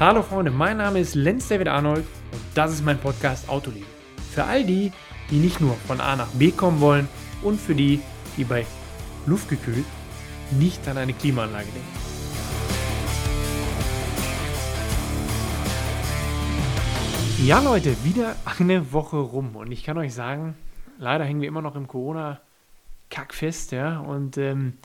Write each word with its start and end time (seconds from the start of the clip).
Hallo 0.00 0.22
Freunde, 0.22 0.50
mein 0.50 0.78
Name 0.78 0.98
ist 0.98 1.14
Lenz 1.14 1.48
David 1.48 1.68
Arnold 1.68 2.06
und 2.32 2.40
das 2.54 2.72
ist 2.72 2.82
mein 2.82 2.98
Podcast 2.98 3.50
Autoliebe. 3.50 3.84
Für 4.32 4.44
all 4.44 4.64
die, 4.64 4.92
die 5.30 5.36
nicht 5.36 5.60
nur 5.60 5.74
von 5.74 6.00
A 6.00 6.16
nach 6.16 6.28
B 6.28 6.52
kommen 6.52 6.80
wollen 6.80 7.06
und 7.42 7.60
für 7.60 7.74
die, 7.74 8.00
die 8.38 8.44
bei 8.44 8.64
Luftgekühlt 9.26 9.84
nicht 10.52 10.88
an 10.88 10.96
eine 10.96 11.12
Klimaanlage 11.12 11.66
denken. 11.66 11.88
Ja 17.44 17.60
Leute, 17.60 17.94
wieder 18.02 18.36
eine 18.58 18.94
Woche 18.94 19.18
rum 19.18 19.54
und 19.54 19.70
ich 19.70 19.84
kann 19.84 19.98
euch 19.98 20.14
sagen, 20.14 20.56
leider 20.96 21.26
hängen 21.26 21.42
wir 21.42 21.48
immer 21.48 21.60
noch 21.60 21.76
im 21.76 21.86
Corona-Kack 21.86 23.34
fest, 23.34 23.72
ja, 23.72 24.00
und 24.00 24.38
ähm, 24.38 24.78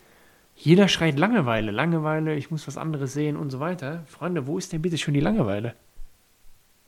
jeder 0.56 0.88
schreit 0.88 1.20
Langeweile, 1.20 1.72
Langeweile, 1.72 2.36
ich 2.36 2.50
muss 2.50 2.68
was 2.68 2.78
anderes 2.78 3.14
sehen 3.14 3.36
und 3.36 3.50
so 3.50 3.60
weiter. 3.60 4.04
Freunde, 4.08 4.48
wo 4.48 4.58
ist 4.58 4.74
denn 4.74 4.82
bitte 4.82 4.98
schon 4.98 5.14
die 5.14 5.20
Langeweile? 5.20 5.76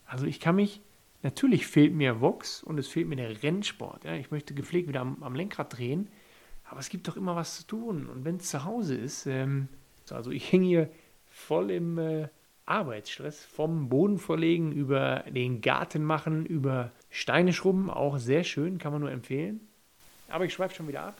Also 0.06 0.26
ich 0.26 0.40
kann 0.40 0.56
mich, 0.56 0.82
natürlich 1.22 1.68
fehlt 1.68 1.94
mir 1.94 2.22
Vox 2.22 2.64
und 2.64 2.80
es 2.80 2.88
fehlt 2.88 3.08
mir 3.08 3.18
der 3.18 3.44
Rennsport. 3.44 4.06
Ja? 4.06 4.14
Ich 4.14 4.32
möchte 4.32 4.54
gepflegt 4.54 4.88
wieder 4.88 5.02
am, 5.02 5.22
am 5.22 5.36
Lenkrad 5.36 5.78
drehen, 5.78 6.08
aber 6.70 6.80
es 6.80 6.90
gibt 6.90 7.08
doch 7.08 7.18
immer 7.18 7.36
was 7.36 7.58
zu 7.58 7.68
tun. 7.68 8.08
Und 8.08 8.24
wenn 8.24 8.38
es 8.38 8.50
zu 8.50 8.64
Hause 8.64 8.96
ist, 8.96 9.26
ähm, 9.26 9.68
also 10.10 10.32
ich 10.32 10.52
hänge 10.52 10.66
hier 10.66 10.90
voll 11.30 11.70
im 11.72 11.98
äh, 11.98 12.30
Arbeitsstress, 12.66 13.44
vom 13.44 13.90
Boden 13.90 14.18
verlegen, 14.18 14.72
über 14.72 15.26
den 15.30 15.62
Garten 15.62 16.04
machen, 16.04 16.46
über 16.46 16.92
Steine 17.10 17.52
schrubben, 17.52 17.90
auch 17.90 18.18
sehr 18.18 18.44
schön, 18.44 18.78
kann 18.78 18.94
man 18.94 19.02
nur 19.02 19.12
empfehlen. 19.12 19.60
Aber 20.30 20.46
ich 20.46 20.54
schweife 20.54 20.76
schon 20.76 20.88
wieder 20.88 21.04
ab. 21.04 21.16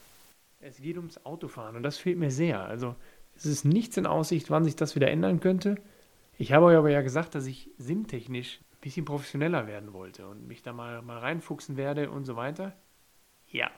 Es 0.60 0.78
geht 0.78 0.98
ums 0.98 1.24
Autofahren 1.26 1.76
und 1.76 1.84
das 1.84 1.98
fehlt 1.98 2.18
mir 2.18 2.32
sehr. 2.32 2.62
Also 2.62 2.96
es 3.36 3.46
ist 3.46 3.64
nichts 3.64 3.98
in 3.98 4.08
Aussicht, 4.08 4.50
wann 4.50 4.64
sich 4.64 4.76
das 4.76 4.96
wieder 4.96 5.10
ändern 5.10 5.40
könnte. 5.40 5.76
Ich 6.38 6.52
habe 6.52 6.66
euch 6.66 6.78
aber 6.78 6.90
ja 6.90 7.02
gesagt, 7.02 7.36
dass 7.36 7.46
ich 7.46 7.70
simtechnisch 7.78 8.60
ein 8.72 8.82
bisschen 8.82 9.06
professioneller 9.06 9.68
werden 9.68 9.94
wollte 9.94 10.28
und 10.28 10.48
mich 10.48 10.64
da 10.64 10.74
mal, 10.74 11.02
mal 11.02 11.20
reinfuchsen 11.20 11.78
werde 11.78 12.10
und 12.10 12.26
so 12.26 12.36
weiter. 12.36 12.76
Ja. 13.50 13.70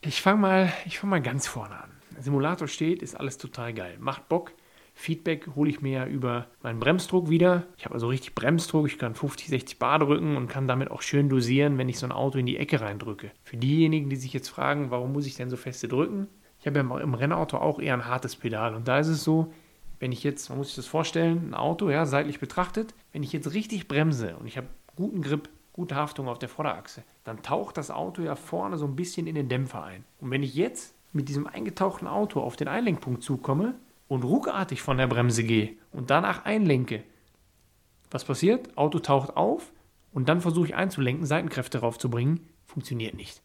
Ich 0.00 0.22
fange 0.22 0.40
mal, 0.40 0.72
fang 0.90 1.10
mal 1.10 1.22
ganz 1.22 1.48
vorne 1.48 1.82
an. 1.82 1.90
Simulator 2.18 2.68
steht, 2.68 3.02
ist 3.02 3.14
alles 3.16 3.38
total 3.38 3.74
geil. 3.74 3.96
Macht 3.98 4.28
Bock. 4.28 4.52
Feedback 4.98 5.54
hole 5.54 5.68
ich 5.68 5.82
mir 5.82 5.92
ja 5.92 6.06
über 6.06 6.46
meinen 6.62 6.80
Bremsdruck 6.80 7.28
wieder. 7.28 7.64
Ich 7.76 7.84
habe 7.84 7.94
also 7.94 8.08
richtig 8.08 8.34
Bremsdruck. 8.34 8.86
Ich 8.86 8.98
kann 8.98 9.14
50, 9.14 9.48
60 9.48 9.78
Bar 9.78 9.98
drücken 9.98 10.36
und 10.36 10.48
kann 10.48 10.66
damit 10.66 10.90
auch 10.90 11.02
schön 11.02 11.28
dosieren, 11.28 11.76
wenn 11.76 11.90
ich 11.90 11.98
so 11.98 12.06
ein 12.06 12.12
Auto 12.12 12.38
in 12.38 12.46
die 12.46 12.56
Ecke 12.56 12.80
reindrücke. 12.80 13.30
Für 13.44 13.58
diejenigen, 13.58 14.08
die 14.08 14.16
sich 14.16 14.32
jetzt 14.32 14.48
fragen, 14.48 14.90
warum 14.90 15.12
muss 15.12 15.26
ich 15.26 15.36
denn 15.36 15.50
so 15.50 15.56
feste 15.58 15.86
drücken? 15.86 16.28
Ich 16.58 16.66
habe 16.66 16.78
ja 16.78 16.98
im 16.98 17.14
Rennauto 17.14 17.58
auch 17.58 17.78
eher 17.78 17.92
ein 17.92 18.06
hartes 18.06 18.36
Pedal. 18.36 18.74
Und 18.74 18.88
da 18.88 18.98
ist 18.98 19.08
es 19.08 19.22
so, 19.22 19.52
wenn 20.00 20.12
ich 20.12 20.24
jetzt, 20.24 20.48
man 20.48 20.58
muss 20.58 20.68
sich 20.68 20.76
das 20.76 20.86
vorstellen, 20.86 21.50
ein 21.50 21.54
Auto, 21.54 21.90
ja, 21.90 22.06
seitlich 22.06 22.40
betrachtet, 22.40 22.94
wenn 23.12 23.22
ich 23.22 23.34
jetzt 23.34 23.52
richtig 23.52 23.88
bremse 23.88 24.36
und 24.36 24.46
ich 24.46 24.56
habe 24.56 24.66
guten 24.96 25.20
Grip, 25.20 25.50
gute 25.74 25.94
Haftung 25.94 26.26
auf 26.26 26.38
der 26.38 26.48
Vorderachse, 26.48 27.02
dann 27.24 27.42
taucht 27.42 27.76
das 27.76 27.90
Auto 27.90 28.22
ja 28.22 28.34
vorne 28.34 28.78
so 28.78 28.86
ein 28.86 28.96
bisschen 28.96 29.26
in 29.26 29.34
den 29.34 29.50
Dämpfer 29.50 29.84
ein. 29.84 30.04
Und 30.20 30.30
wenn 30.30 30.42
ich 30.42 30.54
jetzt 30.54 30.94
mit 31.12 31.28
diesem 31.28 31.46
eingetauchten 31.46 32.08
Auto 32.08 32.40
auf 32.40 32.56
den 32.56 32.68
Einlenkpunkt 32.68 33.22
zukomme, 33.22 33.74
und 34.08 34.24
ruckartig 34.24 34.82
von 34.82 34.98
der 34.98 35.06
Bremse 35.06 35.44
gehe 35.44 35.76
und 35.92 36.10
danach 36.10 36.44
einlenke, 36.44 37.02
was 38.10 38.24
passiert? 38.24 38.76
Auto 38.76 38.98
taucht 38.98 39.36
auf 39.36 39.72
und 40.12 40.28
dann 40.28 40.40
versuche 40.40 40.68
ich 40.68 40.74
einzulenken, 40.74 41.26
Seitenkräfte 41.26 41.78
raufzubringen, 41.78 42.40
funktioniert 42.64 43.14
nicht. 43.14 43.42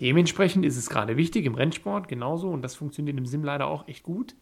Dementsprechend 0.00 0.64
ist 0.64 0.76
es 0.76 0.90
gerade 0.90 1.16
wichtig 1.16 1.44
im 1.44 1.54
Rennsport 1.54 2.08
genauso 2.08 2.48
und 2.50 2.62
das 2.62 2.74
funktioniert 2.74 3.16
im 3.16 3.26
Sim 3.26 3.44
leider 3.44 3.68
auch 3.68 3.86
echt 3.86 4.02
gut. 4.02 4.34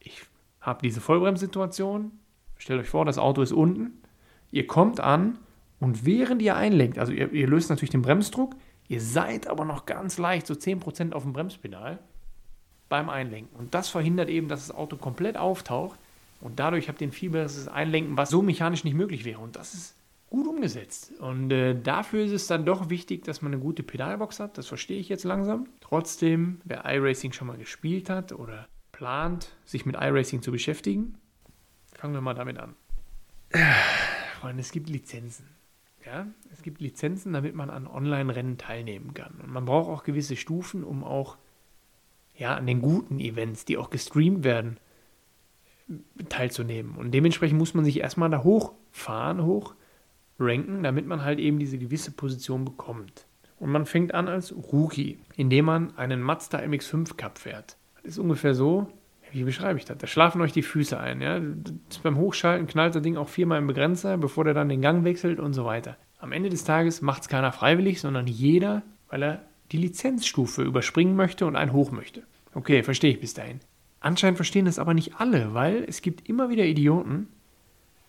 Ich 0.00 0.22
habe 0.60 0.82
diese 0.82 1.00
Vollbremssituation. 1.00 2.12
Stellt 2.56 2.80
euch 2.80 2.88
vor, 2.88 3.04
das 3.04 3.18
Auto 3.18 3.42
ist 3.42 3.52
unten. 3.52 4.02
Ihr 4.50 4.66
kommt 4.66 4.98
an 4.98 5.38
und 5.78 6.04
während 6.04 6.42
ihr 6.42 6.56
einlenkt, 6.56 6.98
also 6.98 7.12
ihr, 7.12 7.32
ihr 7.32 7.46
löst 7.46 7.70
natürlich 7.70 7.90
den 7.90 8.02
Bremsdruck, 8.02 8.56
ihr 8.88 9.00
seid 9.00 9.46
aber 9.46 9.64
noch 9.64 9.86
ganz 9.86 10.18
leicht, 10.18 10.46
so 10.46 10.54
10% 10.54 11.12
auf 11.12 11.22
dem 11.22 11.32
Bremspedal 11.32 12.00
beim 12.88 13.08
Einlenken. 13.08 13.58
Und 13.58 13.74
das 13.74 13.88
verhindert 13.88 14.28
eben, 14.28 14.48
dass 14.48 14.66
das 14.66 14.76
Auto 14.76 14.96
komplett 14.96 15.36
auftaucht 15.36 15.98
und 16.40 16.58
dadurch 16.58 16.88
habt 16.88 17.00
ihr 17.00 17.08
ein 17.08 17.12
viel 17.12 17.30
besseres 17.30 17.68
Einlenken, 17.68 18.16
was 18.16 18.30
so 18.30 18.42
mechanisch 18.42 18.84
nicht 18.84 18.94
möglich 18.94 19.24
wäre. 19.24 19.40
Und 19.40 19.56
das 19.56 19.74
ist 19.74 19.96
gut 20.30 20.46
umgesetzt. 20.46 21.12
Und 21.18 21.50
äh, 21.50 21.80
dafür 21.80 22.24
ist 22.24 22.32
es 22.32 22.46
dann 22.46 22.64
doch 22.64 22.90
wichtig, 22.90 23.24
dass 23.24 23.42
man 23.42 23.52
eine 23.52 23.62
gute 23.62 23.82
Pedalbox 23.82 24.40
hat. 24.40 24.58
Das 24.58 24.66
verstehe 24.66 25.00
ich 25.00 25.08
jetzt 25.08 25.24
langsam. 25.24 25.68
Trotzdem, 25.80 26.60
wer 26.64 26.84
iRacing 26.84 27.32
schon 27.32 27.48
mal 27.48 27.58
gespielt 27.58 28.10
hat 28.10 28.32
oder 28.32 28.68
plant, 28.92 29.52
sich 29.64 29.86
mit 29.86 29.96
iRacing 29.96 30.42
zu 30.42 30.52
beschäftigen, 30.52 31.14
fangen 31.94 32.14
wir 32.14 32.20
mal 32.20 32.34
damit 32.34 32.58
an. 32.58 32.74
Freunde, 34.40 34.60
es 34.60 34.70
gibt 34.70 34.88
Lizenzen. 34.88 35.48
Ja, 36.04 36.26
es 36.52 36.62
gibt 36.62 36.80
Lizenzen, 36.80 37.32
damit 37.32 37.54
man 37.54 37.68
an 37.68 37.86
Online-Rennen 37.86 38.56
teilnehmen 38.56 39.12
kann. 39.14 39.40
Und 39.42 39.50
man 39.50 39.64
braucht 39.64 39.90
auch 39.90 40.04
gewisse 40.04 40.36
Stufen, 40.36 40.84
um 40.84 41.04
auch 41.04 41.36
ja, 42.38 42.54
an 42.54 42.66
den 42.66 42.80
guten 42.80 43.18
Events, 43.18 43.64
die 43.64 43.76
auch 43.76 43.90
gestreamt 43.90 44.44
werden, 44.44 44.78
teilzunehmen. 46.28 46.94
Und 46.96 47.12
dementsprechend 47.12 47.58
muss 47.58 47.74
man 47.74 47.84
sich 47.84 48.00
erstmal 48.00 48.30
da 48.30 48.44
hochfahren, 48.44 49.44
hoch 49.44 49.74
ranken, 50.38 50.82
damit 50.82 51.06
man 51.06 51.24
halt 51.24 51.40
eben 51.40 51.58
diese 51.58 51.78
gewisse 51.78 52.12
Position 52.12 52.64
bekommt. 52.64 53.26
Und 53.58 53.70
man 53.70 53.86
fängt 53.86 54.14
an 54.14 54.28
als 54.28 54.54
Rookie, 54.54 55.18
indem 55.36 55.64
man 55.64 55.96
einen 55.96 56.22
Mazda 56.22 56.58
MX5 56.58 57.16
Cup 57.16 57.38
fährt. 57.38 57.76
Das 57.96 58.12
ist 58.12 58.18
ungefähr 58.18 58.54
so, 58.54 58.86
wie 59.32 59.42
beschreibe 59.42 59.78
ich 59.78 59.84
das? 59.84 59.98
Da 59.98 60.06
schlafen 60.06 60.40
euch 60.40 60.52
die 60.52 60.62
Füße 60.62 60.98
ein. 60.98 61.20
Ja? 61.20 61.40
beim 62.02 62.18
Hochschalten 62.18 62.68
knallt 62.68 62.94
das 62.94 63.02
Ding 63.02 63.16
auch 63.16 63.28
viermal 63.28 63.58
im 63.58 63.66
Begrenzer, 63.66 64.16
bevor 64.16 64.44
der 64.44 64.54
dann 64.54 64.68
den 64.68 64.80
Gang 64.80 65.04
wechselt 65.04 65.40
und 65.40 65.54
so 65.54 65.64
weiter. 65.64 65.96
Am 66.18 66.32
Ende 66.32 66.50
des 66.50 66.64
Tages 66.64 67.02
macht 67.02 67.22
es 67.22 67.28
keiner 67.28 67.52
freiwillig, 67.52 68.00
sondern 68.00 68.26
jeder, 68.26 68.82
weil 69.08 69.22
er 69.22 69.42
die 69.72 69.78
Lizenzstufe 69.78 70.62
überspringen 70.62 71.16
möchte 71.16 71.46
und 71.46 71.56
einen 71.56 71.72
hoch 71.72 71.90
möchte. 71.90 72.22
Okay, 72.54 72.82
verstehe 72.82 73.12
ich 73.12 73.20
bis 73.20 73.34
dahin. 73.34 73.60
Anscheinend 74.00 74.38
verstehen 74.38 74.64
das 74.64 74.78
aber 74.78 74.94
nicht 74.94 75.16
alle, 75.20 75.54
weil 75.54 75.84
es 75.86 76.02
gibt 76.02 76.28
immer 76.28 76.50
wieder 76.50 76.64
Idioten, 76.64 77.28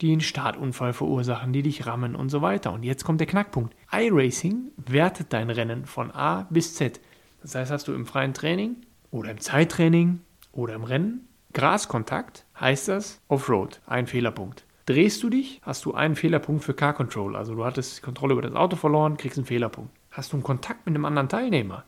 die 0.01 0.11
einen 0.11 0.21
Startunfall 0.21 0.93
verursachen, 0.93 1.51
die 1.51 1.63
dich 1.63 1.85
rammen 1.85 2.15
und 2.15 2.29
so 2.29 2.41
weiter. 2.41 2.71
Und 2.71 2.83
jetzt 2.83 3.03
kommt 3.03 3.19
der 3.19 3.27
Knackpunkt. 3.27 3.75
iRacing 3.91 4.71
wertet 4.77 5.33
dein 5.33 5.49
Rennen 5.49 5.85
von 5.85 6.11
A 6.11 6.47
bis 6.49 6.75
Z. 6.75 7.01
Das 7.41 7.55
heißt, 7.55 7.71
hast 7.71 7.87
du 7.87 7.93
im 7.93 8.05
freien 8.05 8.33
Training 8.33 8.77
oder 9.11 9.31
im 9.31 9.39
Zeittraining 9.39 10.21
oder 10.51 10.75
im 10.75 10.83
Rennen 10.83 11.27
Graskontakt, 11.53 12.45
heißt 12.59 12.89
das 12.89 13.21
Offroad, 13.27 13.81
ein 13.87 14.05
Fehlerpunkt. 14.05 14.65
Drehst 14.85 15.23
du 15.23 15.29
dich, 15.29 15.59
hast 15.63 15.85
du 15.85 15.93
einen 15.93 16.15
Fehlerpunkt 16.15 16.63
für 16.63 16.73
Car 16.73 16.93
Control. 16.93 17.35
Also 17.35 17.55
du 17.55 17.65
hattest 17.65 17.97
die 17.97 18.01
Kontrolle 18.01 18.33
über 18.33 18.41
das 18.41 18.53
Auto 18.53 18.75
verloren, 18.75 19.17
kriegst 19.17 19.37
einen 19.37 19.47
Fehlerpunkt. 19.47 19.91
Hast 20.19 20.33
du 20.33 20.35
einen 20.35 20.43
Kontakt 20.43 20.85
mit 20.85 20.93
einem 20.93 21.05
anderen 21.05 21.29
Teilnehmer, 21.29 21.85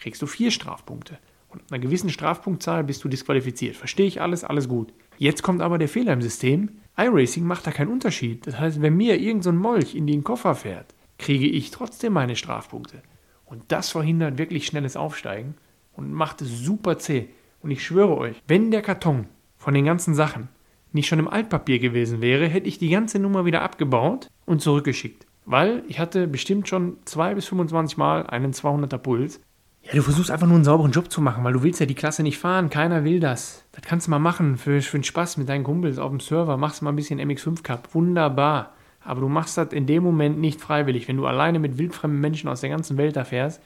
kriegst 0.00 0.20
du 0.20 0.26
vier 0.26 0.50
Strafpunkte. 0.50 1.16
Und 1.48 1.60
ab 1.60 1.66
einer 1.70 1.78
gewissen 1.78 2.10
Strafpunktzahl 2.10 2.82
bist 2.82 3.04
du 3.04 3.08
disqualifiziert. 3.08 3.76
Verstehe 3.76 4.08
ich 4.08 4.20
alles, 4.20 4.42
alles 4.42 4.68
gut. 4.68 4.92
Jetzt 5.16 5.44
kommt 5.44 5.62
aber 5.62 5.78
der 5.78 5.88
Fehler 5.88 6.12
im 6.12 6.20
System. 6.20 6.80
iRacing 6.96 7.44
macht 7.44 7.68
da 7.68 7.70
keinen 7.70 7.92
Unterschied. 7.92 8.44
Das 8.48 8.58
heißt, 8.58 8.82
wenn 8.82 8.96
mir 8.96 9.20
irgendein 9.20 9.42
so 9.42 9.52
Molch 9.52 9.94
in 9.94 10.08
den 10.08 10.24
Koffer 10.24 10.56
fährt, 10.56 10.92
kriege 11.20 11.46
ich 11.46 11.70
trotzdem 11.70 12.14
meine 12.14 12.34
Strafpunkte. 12.34 13.00
Und 13.44 13.62
das 13.68 13.90
verhindert 13.90 14.38
wirklich 14.38 14.66
schnelles 14.66 14.96
Aufsteigen 14.96 15.54
und 15.92 16.12
macht 16.12 16.42
es 16.42 16.48
super 16.58 16.98
zäh. 16.98 17.28
Und 17.62 17.70
ich 17.70 17.86
schwöre 17.86 18.16
euch, 18.16 18.42
wenn 18.48 18.72
der 18.72 18.82
Karton 18.82 19.26
von 19.56 19.72
den 19.72 19.84
ganzen 19.84 20.16
Sachen 20.16 20.48
nicht 20.92 21.06
schon 21.06 21.20
im 21.20 21.28
Altpapier 21.28 21.78
gewesen 21.78 22.20
wäre, 22.20 22.48
hätte 22.48 22.66
ich 22.66 22.80
die 22.80 22.90
ganze 22.90 23.20
Nummer 23.20 23.44
wieder 23.44 23.62
abgebaut 23.62 24.26
und 24.46 24.62
zurückgeschickt. 24.62 25.27
Weil 25.50 25.82
ich 25.88 25.98
hatte 25.98 26.28
bestimmt 26.28 26.68
schon 26.68 26.98
2 27.04 27.34
bis 27.34 27.46
25 27.46 27.96
Mal 27.96 28.26
einen 28.26 28.52
200er 28.52 28.98
Puls 28.98 29.40
ja, 29.88 29.94
du 29.94 30.02
versuchst 30.02 30.30
einfach 30.30 30.46
nur 30.46 30.56
einen 30.56 30.64
sauberen 30.64 30.92
Job 30.92 31.10
zu 31.10 31.22
machen, 31.22 31.44
weil 31.44 31.54
du 31.54 31.62
willst 31.62 31.80
ja 31.80 31.86
die 31.86 31.94
Klasse 31.94 32.22
nicht 32.22 32.38
fahren. 32.38 32.68
Keiner 32.68 33.04
will 33.04 33.20
das. 33.20 33.64
Das 33.72 33.82
kannst 33.82 34.06
du 34.06 34.10
mal 34.10 34.18
machen 34.18 34.58
für, 34.58 34.82
für 34.82 34.98
den 34.98 35.04
Spaß 35.04 35.38
mit 35.38 35.48
deinen 35.48 35.64
Kumpels 35.64 35.98
auf 35.98 36.10
dem 36.10 36.20
Server. 36.20 36.58
Machst 36.58 36.82
mal 36.82 36.90
ein 36.90 36.96
bisschen 36.96 37.18
MX5 37.20 37.62
Cup. 37.62 37.94
Wunderbar. 37.94 38.74
Aber 39.02 39.22
du 39.22 39.28
machst 39.28 39.56
das 39.56 39.72
in 39.72 39.86
dem 39.86 40.02
Moment 40.02 40.38
nicht 40.38 40.60
freiwillig. 40.60 41.08
Wenn 41.08 41.16
du 41.16 41.26
alleine 41.26 41.58
mit 41.58 41.78
wildfremden 41.78 42.20
Menschen 42.20 42.50
aus 42.50 42.60
der 42.60 42.68
ganzen 42.68 42.98
Welt 42.98 43.16
da 43.16 43.24
fährst, 43.24 43.62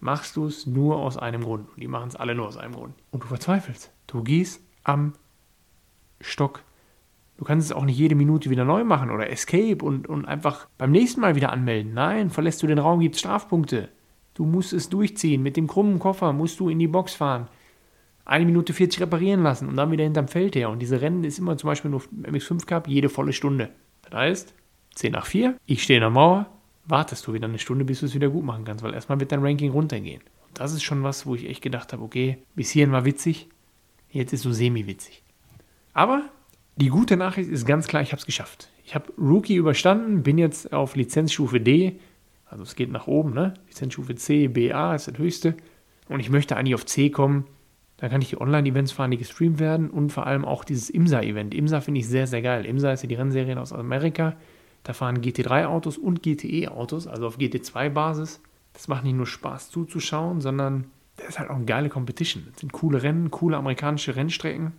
machst 0.00 0.36
du 0.36 0.46
es 0.46 0.66
nur 0.66 0.96
aus 0.96 1.16
einem 1.16 1.42
Grund. 1.42 1.70
Und 1.70 1.80
die 1.80 1.88
machen 1.88 2.08
es 2.08 2.16
alle 2.16 2.34
nur 2.34 2.48
aus 2.48 2.58
einem 2.58 2.74
Grund. 2.74 2.94
Und 3.10 3.22
du 3.22 3.28
verzweifelst. 3.28 3.90
Du 4.08 4.22
gehst 4.22 4.60
am 4.84 5.14
Stock. 6.20 6.60
Du 7.38 7.44
kannst 7.44 7.66
es 7.66 7.72
auch 7.72 7.84
nicht 7.84 7.98
jede 7.98 8.14
Minute 8.14 8.50
wieder 8.50 8.64
neu 8.64 8.84
machen 8.84 9.10
oder 9.10 9.30
Escape 9.30 9.84
und, 9.84 10.08
und 10.08 10.24
einfach 10.26 10.68
beim 10.78 10.92
nächsten 10.92 11.20
Mal 11.20 11.34
wieder 11.34 11.52
anmelden. 11.52 11.94
Nein, 11.94 12.30
verlässt 12.30 12.62
du 12.62 12.66
den 12.66 12.78
Raum, 12.78 13.00
gibt 13.00 13.14
es 13.14 13.20
Strafpunkte. 13.20 13.88
Du 14.34 14.44
musst 14.44 14.72
es 14.72 14.88
durchziehen. 14.88 15.42
Mit 15.42 15.56
dem 15.56 15.66
krummen 15.66 15.98
Koffer 15.98 16.32
musst 16.32 16.60
du 16.60 16.68
in 16.68 16.78
die 16.78 16.88
Box 16.88 17.14
fahren. 17.14 17.48
Eine 18.24 18.46
Minute 18.46 18.72
40 18.72 19.00
reparieren 19.02 19.42
lassen 19.42 19.68
und 19.68 19.76
dann 19.76 19.90
wieder 19.90 20.04
hinterm 20.04 20.28
Feld 20.28 20.54
her. 20.54 20.70
Und 20.70 20.80
diese 20.80 21.00
Rennen 21.00 21.24
ist 21.24 21.38
immer 21.38 21.56
zum 21.56 21.68
Beispiel 21.68 21.90
nur 21.90 22.02
MX5 22.02 22.66
Cup 22.66 22.86
jede 22.86 23.08
volle 23.08 23.32
Stunde. 23.32 23.70
Das 24.02 24.14
heißt, 24.14 24.54
10 24.94 25.12
nach 25.12 25.26
4, 25.26 25.56
ich 25.66 25.82
stehe 25.82 25.98
in 25.98 26.02
der 26.02 26.10
Mauer, 26.10 26.46
wartest 26.84 27.26
du 27.26 27.32
wieder 27.32 27.48
eine 27.48 27.58
Stunde, 27.58 27.84
bis 27.84 28.00
du 28.00 28.06
es 28.06 28.14
wieder 28.14 28.28
gut 28.28 28.44
machen 28.44 28.64
kannst, 28.64 28.84
weil 28.84 28.94
erstmal 28.94 29.20
wird 29.20 29.32
dein 29.32 29.44
Ranking 29.44 29.72
runtergehen. 29.72 30.22
Und 30.48 30.60
das 30.60 30.72
ist 30.72 30.82
schon 30.82 31.02
was, 31.02 31.26
wo 31.26 31.34
ich 31.34 31.48
echt 31.48 31.62
gedacht 31.62 31.92
habe, 31.92 32.02
okay, 32.02 32.38
bis 32.54 32.70
hierhin 32.70 32.92
war 32.92 33.04
witzig, 33.04 33.48
jetzt 34.10 34.32
ist 34.32 34.42
so 34.42 34.52
semi-witzig. 34.52 35.22
Aber 35.94 36.24
Die 36.76 36.88
gute 36.88 37.16
Nachricht 37.16 37.50
ist 37.50 37.66
ganz 37.66 37.86
klar, 37.86 38.02
ich 38.02 38.12
habe 38.12 38.20
es 38.20 38.26
geschafft. 38.26 38.70
Ich 38.84 38.94
habe 38.94 39.12
Rookie 39.18 39.56
überstanden, 39.56 40.22
bin 40.22 40.38
jetzt 40.38 40.72
auf 40.72 40.96
Lizenzstufe 40.96 41.60
D, 41.60 41.98
also 42.46 42.62
es 42.62 42.76
geht 42.76 42.90
nach 42.90 43.06
oben, 43.06 43.32
ne? 43.32 43.54
Lizenzstufe 43.68 44.14
C, 44.14 44.48
BA 44.48 44.94
ist 44.94 45.08
das 45.08 45.18
höchste. 45.18 45.54
Und 46.08 46.20
ich 46.20 46.30
möchte 46.30 46.56
eigentlich 46.56 46.74
auf 46.74 46.86
C 46.86 47.10
kommen. 47.10 47.46
Da 47.96 48.08
kann 48.08 48.20
ich 48.20 48.30
die 48.30 48.40
Online-Events 48.40 48.92
fahren, 48.92 49.10
die 49.10 49.16
gestreamt 49.16 49.60
werden 49.60 49.88
und 49.88 50.10
vor 50.10 50.26
allem 50.26 50.44
auch 50.44 50.64
dieses 50.64 50.90
IMSA-Event. 50.90 51.54
IMSA 51.54 51.80
finde 51.80 52.00
ich 52.00 52.08
sehr, 52.08 52.26
sehr 52.26 52.42
geil. 52.42 52.66
IMSA 52.66 52.92
ist 52.92 53.02
ja 53.02 53.08
die 53.08 53.14
Rennserie 53.14 53.58
aus 53.60 53.72
Amerika. 53.72 54.36
Da 54.82 54.92
fahren 54.92 55.20
GT3-Autos 55.20 55.98
und 55.98 56.22
GTE-Autos, 56.22 57.06
also 57.06 57.26
auf 57.26 57.38
GT2-Basis. 57.38 58.40
Das 58.72 58.88
macht 58.88 59.04
nicht 59.04 59.14
nur 59.14 59.26
Spaß 59.26 59.70
zuzuschauen, 59.70 60.40
sondern 60.40 60.86
das 61.16 61.28
ist 61.28 61.38
halt 61.38 61.50
auch 61.50 61.56
eine 61.56 61.64
geile 61.64 61.88
Competition. 61.88 62.44
Das 62.50 62.60
sind 62.60 62.72
coole 62.72 63.02
Rennen, 63.02 63.30
coole 63.30 63.56
amerikanische 63.56 64.16
Rennstrecken. 64.16 64.72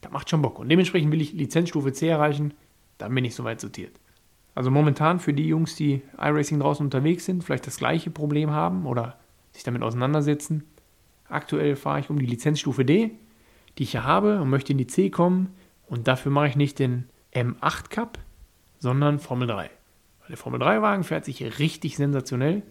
Das 0.00 0.12
macht 0.12 0.30
schon 0.30 0.42
Bock. 0.42 0.58
Und 0.58 0.68
dementsprechend 0.68 1.12
will 1.12 1.20
ich 1.20 1.32
Lizenzstufe 1.32 1.92
C 1.92 2.08
erreichen. 2.08 2.54
Dann 2.98 3.14
bin 3.14 3.24
ich 3.24 3.34
soweit 3.34 3.60
sortiert. 3.60 3.98
Also 4.54 4.70
momentan 4.70 5.20
für 5.20 5.32
die 5.32 5.46
Jungs, 5.46 5.76
die 5.76 6.02
iRacing 6.18 6.60
draußen 6.60 6.84
unterwegs 6.84 7.24
sind, 7.24 7.44
vielleicht 7.44 7.66
das 7.66 7.78
gleiche 7.78 8.10
Problem 8.10 8.50
haben 8.50 8.86
oder 8.86 9.18
sich 9.52 9.62
damit 9.62 9.82
auseinandersetzen. 9.82 10.64
Aktuell 11.28 11.76
fahre 11.76 12.00
ich 12.00 12.10
um 12.10 12.18
die 12.18 12.26
Lizenzstufe 12.26 12.84
D, 12.84 13.12
die 13.78 13.84
ich 13.84 13.92
ja 13.92 14.04
habe 14.04 14.40
und 14.40 14.50
möchte 14.50 14.72
in 14.72 14.78
die 14.78 14.86
C 14.86 15.10
kommen. 15.10 15.54
Und 15.86 16.08
dafür 16.08 16.32
mache 16.32 16.48
ich 16.48 16.56
nicht 16.56 16.78
den 16.78 17.08
M8 17.34 17.88
Cup, 17.90 18.18
sondern 18.78 19.18
Formel 19.18 19.48
3. 19.48 19.70
Weil 20.20 20.28
der 20.28 20.36
Formel 20.36 20.60
3-Wagen 20.60 21.04
fährt 21.04 21.24
sich 21.24 21.58
richtig 21.58 21.96
sensationell. 21.96 22.62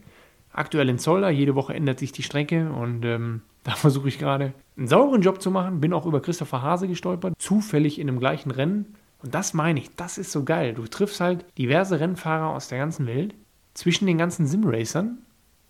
Aktuell 0.51 0.89
in 0.89 0.99
Zolder, 0.99 1.29
jede 1.29 1.55
Woche 1.55 1.73
ändert 1.73 1.99
sich 1.99 2.11
die 2.11 2.23
Strecke 2.23 2.71
und 2.71 3.05
ähm, 3.05 3.41
da 3.63 3.71
versuche 3.71 4.07
ich 4.07 4.19
gerade 4.19 4.53
einen 4.77 4.88
sauberen 4.88 5.21
Job 5.21 5.41
zu 5.41 5.51
machen. 5.51 5.81
Bin 5.81 5.94
auch 5.94 6.06
über 6.06 6.21
Christopher 6.21 6.61
Hase 6.61 6.88
gestolpert, 6.88 7.33
zufällig 7.38 8.00
in 8.00 8.07
dem 8.07 8.19
gleichen 8.19 8.51
Rennen. 8.51 8.95
Und 9.21 9.35
das 9.35 9.53
meine 9.53 9.79
ich, 9.79 9.95
das 9.95 10.17
ist 10.17 10.31
so 10.31 10.44
geil. 10.44 10.73
Du 10.73 10.83
triffst 10.85 11.19
halt 11.19 11.45
diverse 11.57 12.00
Rennfahrer 12.00 12.50
aus 12.56 12.69
der 12.69 12.77
ganzen 12.77 13.06
Welt 13.06 13.35
zwischen 13.73 14.06
den 14.07 14.17
ganzen 14.17 14.47
Simracern 14.47 15.19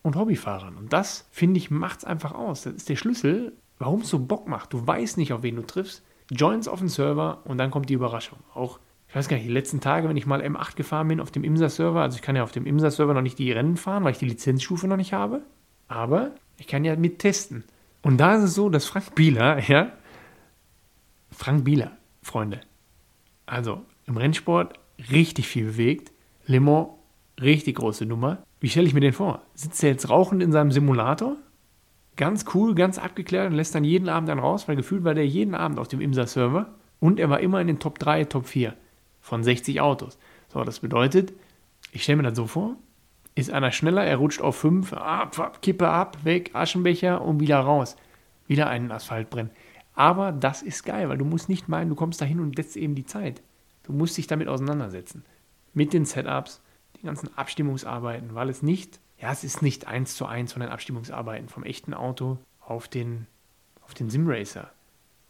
und 0.03 0.15
Hobbyfahrern. 0.15 0.77
Und 0.77 0.94
das, 0.94 1.27
finde 1.31 1.57
ich, 1.57 1.71
macht 1.71 2.00
es 2.00 2.06
einfach 2.06 2.33
aus. 2.33 2.63
Das 2.63 2.74
ist 2.74 2.89
der 2.89 2.95
Schlüssel, 2.95 3.53
warum 3.80 4.01
es 4.01 4.09
so 4.09 4.19
Bock 4.19 4.47
macht. 4.47 4.74
Du 4.74 4.85
weißt 4.85 5.18
nicht, 5.18 5.33
auf 5.33 5.44
wen 5.44 5.56
du 5.56 5.63
triffst. 5.63 6.03
Joins 6.31 6.68
auf 6.68 6.80
den 6.80 6.89
Server 6.89 7.39
und 7.45 7.57
dann 7.57 7.71
kommt 7.71 7.89
die 7.89 7.95
Überraschung. 7.95 8.38
Auch, 8.53 8.80
ich 9.07 9.15
weiß 9.15 9.27
gar 9.27 9.38
nicht, 9.38 9.47
die 9.47 9.53
letzten 9.53 9.81
Tage, 9.81 10.07
wenn 10.07 10.18
ich 10.18 10.27
mal 10.27 10.42
M8 10.42 10.75
gefahren 10.75 11.07
bin 11.07 11.19
auf 11.19 11.31
dem 11.31 11.44
IMSA-Server, 11.44 12.01
also 12.01 12.15
ich 12.15 12.21
kann 12.21 12.35
ja 12.35 12.44
auf 12.44 12.51
dem 12.51 12.68
IMSA-Server 12.68 13.15
noch 13.15 13.24
nicht 13.24 13.39
die 13.39 13.51
Rennen 13.51 13.77
fahren, 13.77 14.03
weil 14.03 14.12
ich 14.12 14.19
die 14.19 14.27
Lizenzstufe 14.27 14.88
noch 14.88 14.97
nicht 14.97 15.13
habe. 15.13 15.42
Aber 15.88 16.31
ich 16.57 16.68
kann 16.68 16.85
ja 16.85 16.95
mit 16.95 17.18
testen. 17.18 17.63
Und 18.09 18.17
da 18.17 18.38
ist 18.38 18.41
es 18.41 18.56
so, 18.56 18.69
dass 18.69 18.85
Frank 18.85 19.13
Bieler, 19.13 19.59
ja, 19.67 19.91
Frank 21.29 21.63
Bieler, 21.63 21.91
Freunde, 22.23 22.61
also 23.45 23.85
im 24.07 24.17
Rennsport 24.17 24.79
richtig 25.11 25.47
viel 25.47 25.65
bewegt, 25.65 26.11
Le 26.47 26.59
Mans 26.59 26.88
richtig 27.39 27.75
große 27.75 28.07
Nummer. 28.07 28.41
Wie 28.61 28.67
stelle 28.67 28.88
ich 28.88 28.95
mir 28.95 29.00
den 29.00 29.13
vor? 29.13 29.44
Sitzt 29.53 29.83
er 29.83 29.91
jetzt 29.91 30.09
rauchend 30.09 30.41
in 30.41 30.51
seinem 30.51 30.71
Simulator? 30.71 31.38
Ganz 32.15 32.45
cool, 32.56 32.73
ganz 32.73 32.97
abgeklärt 32.97 33.51
und 33.51 33.56
lässt 33.56 33.75
dann 33.75 33.83
jeden 33.83 34.09
Abend 34.09 34.27
dann 34.27 34.39
raus, 34.39 34.67
weil 34.67 34.75
gefühlt 34.75 35.03
war 35.03 35.13
der 35.13 35.27
jeden 35.27 35.53
Abend 35.53 35.77
auf 35.77 35.88
dem 35.88 36.01
IMSA-Server 36.01 36.73
und 37.00 37.19
er 37.19 37.29
war 37.29 37.41
immer 37.41 37.61
in 37.61 37.67
den 37.67 37.77
Top 37.77 38.00
3, 38.00 38.25
Top 38.25 38.47
4 38.47 38.73
von 39.21 39.44
60 39.44 39.81
Autos. 39.81 40.17
So, 40.51 40.63
das 40.63 40.79
bedeutet, 40.79 41.31
ich 41.91 42.01
stelle 42.01 42.15
mir 42.15 42.29
das 42.29 42.35
so 42.35 42.47
vor, 42.47 42.75
ist 43.39 43.51
einer 43.51 43.71
schneller, 43.71 44.03
er 44.03 44.18
rutscht 44.18 44.41
auf 44.41 44.57
5, 44.57 44.94
ab, 44.94 45.62
Kippe 45.62 45.88
ab, 45.88 46.18
weg, 46.24 46.51
Aschenbecher 46.53 47.21
und 47.21 47.39
wieder 47.39 47.59
raus. 47.59 47.95
Wieder 48.47 48.68
einen 48.68 48.91
Asphalt 48.91 49.30
brennen. 49.30 49.51
Aber 49.94 50.31
das 50.31 50.62
ist 50.62 50.83
geil, 50.83 51.09
weil 51.09 51.18
du 51.18 51.25
musst 51.25 51.50
nicht 51.50 51.68
meinen, 51.68 51.89
du 51.89 51.95
kommst 51.95 52.21
da 52.21 52.25
hin 52.25 52.39
und 52.39 52.56
setzt 52.56 52.77
eben 52.77 52.95
die 52.95 53.06
Zeit. 53.06 53.41
Du 53.83 53.94
musst 53.94 54.18
dich 54.18 54.27
damit 54.27 54.47
auseinandersetzen. 54.47 55.24
Mit 55.74 55.94
den 55.94 56.06
Setups, 56.06 56.62
die 56.97 57.06
ganzen 57.06 57.36
Abstimmungsarbeiten, 57.38 58.33
weil 58.33 58.50
es 58.50 58.63
nicht, 58.63 59.00
ja, 59.19 59.31
es 59.31 59.44
ist 59.44 59.62
nicht 59.62 59.88
eins 59.88 60.15
zu 60.15 60.25
eins 60.25 60.53
von 60.53 60.62
den 60.62 60.69
Abstimmungsarbeiten 60.69 61.50
vom 61.50 61.63
echten 61.63 61.94
Auto 61.94 62.38
auf 62.59 62.88
den, 62.88 63.27
auf 63.81 63.94
den 63.94 64.09
Simracer. 64.09 64.71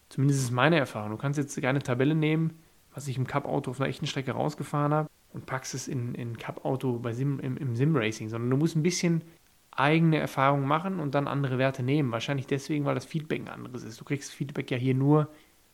Zumindest 0.08 0.42
ist 0.42 0.50
meine 0.50 0.78
Erfahrung. 0.78 1.10
Du 1.10 1.16
kannst 1.16 1.38
jetzt 1.38 1.60
keine 1.60 1.82
Tabelle 1.82 2.14
nehmen, 2.14 2.58
was 2.94 3.08
ich 3.08 3.16
im 3.16 3.26
Cup-Auto 3.26 3.70
auf 3.70 3.80
einer 3.80 3.88
echten 3.88 4.06
Strecke 4.06 4.32
rausgefahren 4.32 4.94
habe 4.94 5.08
und 5.32 5.46
packst 5.46 5.74
es 5.74 5.88
in 5.88 6.14
ein 6.14 6.36
Cup-Auto 6.36 7.00
Sim, 7.12 7.38
im, 7.40 7.56
im 7.56 7.76
Sim-Racing, 7.76 8.28
sondern 8.28 8.50
du 8.50 8.56
musst 8.56 8.76
ein 8.76 8.82
bisschen 8.82 9.22
eigene 9.70 10.18
Erfahrungen 10.18 10.66
machen 10.66 10.98
und 10.98 11.14
dann 11.14 11.28
andere 11.28 11.58
Werte 11.58 11.82
nehmen. 11.82 12.12
Wahrscheinlich 12.12 12.46
deswegen, 12.46 12.84
weil 12.84 12.94
das 12.94 13.04
Feedback 13.04 13.40
ein 13.40 13.48
anderes 13.48 13.84
ist. 13.84 14.00
Du 14.00 14.04
kriegst 14.04 14.32
Feedback 14.32 14.70
ja 14.70 14.76
hier 14.76 14.94
nur, 14.94 15.28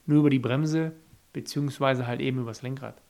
nur 0.04 0.20
über 0.20 0.30
die 0.30 0.38
Bremse, 0.38 0.92
beziehungsweise 1.32 2.06
halt 2.06 2.20
eben 2.20 2.40
übers 2.40 2.62
Lenkrad. 2.62 3.00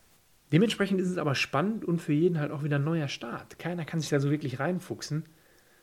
Dementsprechend 0.53 1.01
ist 1.01 1.11
es 1.11 1.19
aber 1.19 1.35
spannend 1.35 1.85
und 1.85 2.01
für 2.01 2.13
jeden 2.13 2.39
halt 2.39 2.53
auch 2.53 2.63
wieder 2.63 2.77
ein 2.77 2.85
neuer 2.85 3.09
Start. 3.09 3.59
Keiner 3.59 3.85
kann 3.85 4.01
sich 4.01 4.11
da 4.11 4.21
so 4.21 4.31
wirklich 4.31 4.61
reinfuchsen. 4.61 5.25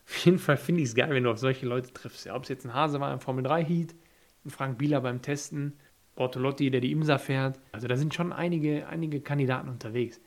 Auf 0.05 0.17
jeden 0.25 0.39
Fall 0.39 0.57
finde 0.57 0.81
ich 0.81 0.89
es 0.89 0.95
geil, 0.95 1.09
wenn 1.09 1.23
du 1.23 1.31
auf 1.31 1.37
solche 1.37 1.65
Leute 1.65 1.91
triffst. 1.93 2.25
Ja, 2.25 2.35
ob 2.35 2.43
es 2.43 2.49
jetzt 2.49 2.65
ein 2.65 2.73
Hase 2.73 2.99
war 2.99 3.13
im 3.13 3.19
Formel 3.19 3.43
3 3.43 3.63
Heat, 3.63 3.95
ein 4.45 4.49
Frank 4.49 4.77
Bieler 4.77 5.01
beim 5.01 5.21
Testen, 5.21 5.73
Bortolotti, 6.15 6.69
der 6.69 6.81
die 6.81 6.91
Imsa 6.91 7.17
fährt. 7.17 7.59
Also 7.71 7.87
da 7.87 7.97
sind 7.97 8.13
schon 8.13 8.31
einige, 8.31 8.87
einige 8.87 9.21
Kandidaten 9.21 9.69
unterwegs. 9.69 10.21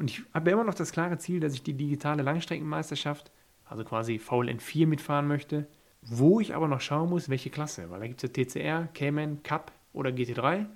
Und 0.00 0.10
ich 0.10 0.22
habe 0.34 0.50
ja 0.50 0.56
immer 0.56 0.64
noch 0.64 0.74
das 0.74 0.90
klare 0.90 1.18
Ziel, 1.18 1.38
dass 1.38 1.54
ich 1.54 1.62
die 1.62 1.74
digitale 1.74 2.22
Langstreckenmeisterschaft, 2.22 3.30
also 3.64 3.84
quasi 3.84 4.18
VLN 4.18 4.58
4 4.58 4.88
mitfahren 4.88 5.28
möchte, 5.28 5.68
wo 6.02 6.40
ich 6.40 6.56
aber 6.56 6.66
noch 6.66 6.80
schauen 6.80 7.10
muss, 7.10 7.28
welche 7.28 7.50
Klasse. 7.50 7.90
Weil 7.90 8.00
da 8.00 8.06
gibt 8.08 8.24
es 8.24 8.30
ja 8.34 8.44
TCR, 8.44 8.88
Cayman, 8.92 9.42
Cup 9.44 9.70
oder 9.92 10.10
GT3 10.10 10.66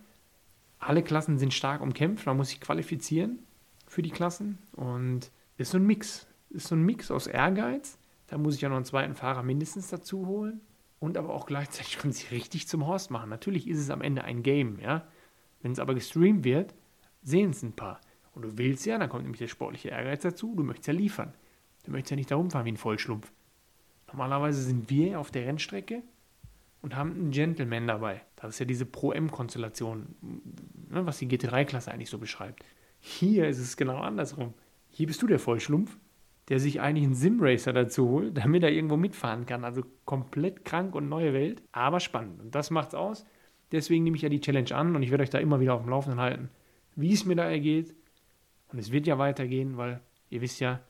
alle 0.86 1.02
Klassen 1.02 1.38
sind 1.38 1.54
stark 1.54 1.80
umkämpft, 1.80 2.26
man 2.26 2.36
muss 2.36 2.50
sich 2.50 2.60
qualifizieren 2.60 3.38
für 3.86 4.02
die 4.02 4.10
Klassen 4.10 4.58
und 4.72 5.30
ist 5.56 5.70
so 5.70 5.78
ein 5.78 5.86
Mix. 5.86 6.26
Ist 6.50 6.68
so 6.68 6.76
ein 6.76 6.82
Mix 6.82 7.10
aus 7.10 7.26
Ehrgeiz, 7.26 7.98
da 8.28 8.38
muss 8.38 8.54
ich 8.54 8.60
ja 8.60 8.68
noch 8.68 8.76
einen 8.76 8.84
zweiten 8.84 9.14
Fahrer 9.14 9.42
mindestens 9.42 9.88
dazu 9.88 10.26
holen 10.26 10.60
und 11.00 11.16
aber 11.16 11.30
auch 11.30 11.46
gleichzeitig 11.46 11.92
schon 12.00 12.12
sich 12.12 12.30
richtig 12.30 12.68
zum 12.68 12.86
Horst 12.86 13.10
machen. 13.10 13.30
Natürlich 13.30 13.68
ist 13.68 13.78
es 13.78 13.90
am 13.90 14.02
Ende 14.02 14.24
ein 14.24 14.42
Game, 14.42 14.78
ja. 14.78 15.06
Wenn 15.62 15.72
es 15.72 15.78
aber 15.78 15.94
gestreamt 15.94 16.44
wird, 16.44 16.74
sehen 17.22 17.50
es 17.50 17.62
ein 17.62 17.72
paar. 17.72 18.00
Und 18.34 18.42
du 18.42 18.58
willst 18.58 18.84
ja, 18.86 18.98
dann 18.98 19.08
kommt 19.08 19.22
nämlich 19.22 19.38
der 19.38 19.48
sportliche 19.48 19.90
Ehrgeiz 19.90 20.22
dazu, 20.22 20.54
du 20.56 20.62
möchtest 20.62 20.88
ja 20.88 20.94
liefern. 20.94 21.32
Du 21.84 21.92
möchtest 21.92 22.10
ja 22.10 22.16
nicht 22.16 22.30
da 22.30 22.36
rumfahren 22.36 22.66
wie 22.66 22.72
ein 22.72 22.76
Vollschlumpf. 22.76 23.30
Normalerweise 24.08 24.62
sind 24.62 24.90
wir 24.90 25.20
auf 25.20 25.30
der 25.30 25.46
Rennstrecke 25.46 26.02
und 26.82 26.96
haben 26.96 27.12
einen 27.12 27.30
Gentleman 27.30 27.86
dabei. 27.86 28.22
Das 28.36 28.50
ist 28.50 28.58
ja 28.58 28.66
diese 28.66 28.86
Pro-M-Konstellation, 28.86 30.14
ne, 30.90 31.06
was 31.06 31.18
die 31.18 31.26
GT3-Klasse 31.26 31.92
eigentlich 31.92 32.10
so 32.10 32.18
beschreibt. 32.18 32.64
Hier 33.00 33.48
ist 33.48 33.58
es 33.58 33.76
genau 33.76 33.98
andersrum. 33.98 34.54
Hier 34.90 35.06
bist 35.06 35.20
du 35.22 35.26
der 35.26 35.38
Vollschlumpf, 35.38 35.96
der 36.48 36.60
sich 36.60 36.80
eigentlich 36.80 37.04
einen 37.04 37.14
Simracer 37.14 37.72
dazu 37.72 38.08
holt, 38.08 38.36
damit 38.36 38.62
er 38.62 38.72
irgendwo 38.72 38.96
mitfahren 38.96 39.46
kann. 39.46 39.64
Also 39.64 39.82
komplett 40.04 40.64
krank 40.64 40.94
und 40.94 41.08
neue 41.08 41.32
Welt, 41.32 41.62
aber 41.72 42.00
spannend. 42.00 42.40
Und 42.40 42.54
das 42.54 42.70
macht's 42.70 42.94
aus. 42.94 43.24
Deswegen 43.72 44.04
nehme 44.04 44.16
ich 44.16 44.22
ja 44.22 44.28
die 44.28 44.40
Challenge 44.40 44.74
an 44.74 44.94
und 44.94 45.02
ich 45.02 45.10
werde 45.10 45.22
euch 45.22 45.30
da 45.30 45.38
immer 45.38 45.60
wieder 45.60 45.74
auf 45.74 45.82
dem 45.82 45.90
Laufenden 45.90 46.20
halten, 46.20 46.50
wie 46.96 47.12
es 47.12 47.24
mir 47.24 47.34
da 47.34 47.50
ergeht. 47.50 47.94
Und 48.74 48.80
es 48.80 48.90
wird 48.90 49.06
ja 49.06 49.18
weitergehen, 49.18 49.76
weil 49.76 50.00
ihr 50.30 50.40
wisst 50.40 50.58
ja, 50.58 50.80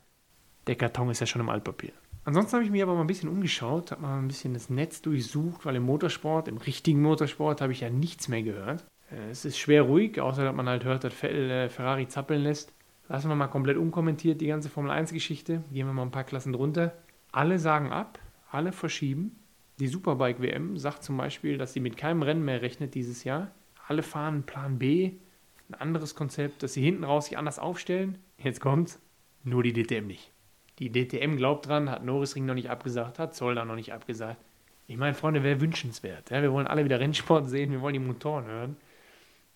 der 0.66 0.74
Karton 0.74 1.10
ist 1.10 1.20
ja 1.20 1.26
schon 1.26 1.42
im 1.42 1.50
Altpapier. 1.50 1.92
Ansonsten 2.24 2.54
habe 2.54 2.64
ich 2.64 2.70
mich 2.70 2.82
aber 2.82 2.94
mal 2.94 3.02
ein 3.02 3.06
bisschen 3.06 3.28
umgeschaut, 3.28 3.90
habe 3.90 4.00
mal 4.00 4.18
ein 4.18 4.26
bisschen 4.26 4.54
das 4.54 4.70
Netz 4.70 5.02
durchsucht, 5.02 5.66
weil 5.66 5.76
im 5.76 5.82
Motorsport, 5.82 6.48
im 6.48 6.56
richtigen 6.56 7.02
Motorsport, 7.02 7.60
habe 7.60 7.72
ich 7.72 7.80
ja 7.80 7.90
nichts 7.90 8.28
mehr 8.28 8.42
gehört. 8.42 8.86
Äh, 9.10 9.28
es 9.28 9.44
ist 9.44 9.58
schwer 9.58 9.82
ruhig, 9.82 10.18
außer 10.18 10.44
dass 10.44 10.54
man 10.54 10.66
halt 10.66 10.84
hört, 10.84 11.04
dass 11.04 11.22
äh, 11.24 11.68
Ferrari 11.68 12.08
zappeln 12.08 12.42
lässt. 12.42 12.72
Lassen 13.10 13.28
wir 13.28 13.34
mal 13.34 13.48
komplett 13.48 13.76
unkommentiert 13.76 14.40
die 14.40 14.46
ganze 14.46 14.70
Formel 14.70 14.90
1-Geschichte. 14.90 15.62
Gehen 15.70 15.86
wir 15.86 15.92
mal 15.92 16.04
ein 16.04 16.10
paar 16.10 16.24
Klassen 16.24 16.54
drunter. 16.54 16.94
Alle 17.32 17.58
sagen 17.58 17.92
ab, 17.92 18.18
alle 18.50 18.72
verschieben. 18.72 19.38
Die 19.78 19.88
Superbike 19.88 20.40
WM 20.40 20.78
sagt 20.78 21.04
zum 21.04 21.18
Beispiel, 21.18 21.58
dass 21.58 21.74
sie 21.74 21.80
mit 21.80 21.98
keinem 21.98 22.22
Rennen 22.22 22.46
mehr 22.46 22.62
rechnet 22.62 22.94
dieses 22.94 23.24
Jahr. 23.24 23.50
Alle 23.86 24.02
fahren 24.02 24.44
Plan 24.44 24.78
B, 24.78 25.18
ein 25.68 25.74
anderes 25.74 26.14
Konzept, 26.14 26.62
dass 26.62 26.74
sie 26.74 26.82
hinten 26.82 27.04
raus 27.04 27.26
sich 27.26 27.38
anders 27.38 27.58
aufstellen. 27.58 28.18
Jetzt 28.38 28.60
kommt's, 28.60 29.00
nur 29.42 29.62
die 29.62 29.72
DTM 29.72 30.06
nicht. 30.06 30.30
Die 30.78 30.90
DTM 30.90 31.36
glaubt 31.36 31.66
dran, 31.66 31.90
hat 31.90 32.04
Norrisring 32.04 32.46
noch 32.46 32.54
nicht 32.54 32.70
abgesagt, 32.70 33.18
hat 33.18 33.34
Zollner 33.34 33.64
noch 33.64 33.76
nicht 33.76 33.92
abgesagt. 33.92 34.40
Ich 34.86 34.96
meine, 34.96 35.14
Freunde, 35.14 35.42
wäre 35.42 35.60
wünschenswert. 35.60 36.30
Ja? 36.30 36.42
Wir 36.42 36.52
wollen 36.52 36.66
alle 36.66 36.84
wieder 36.84 37.00
Rennsport 37.00 37.48
sehen, 37.48 37.70
wir 37.70 37.80
wollen 37.80 37.94
die 37.94 38.00
Motoren 38.00 38.46
hören. 38.46 38.76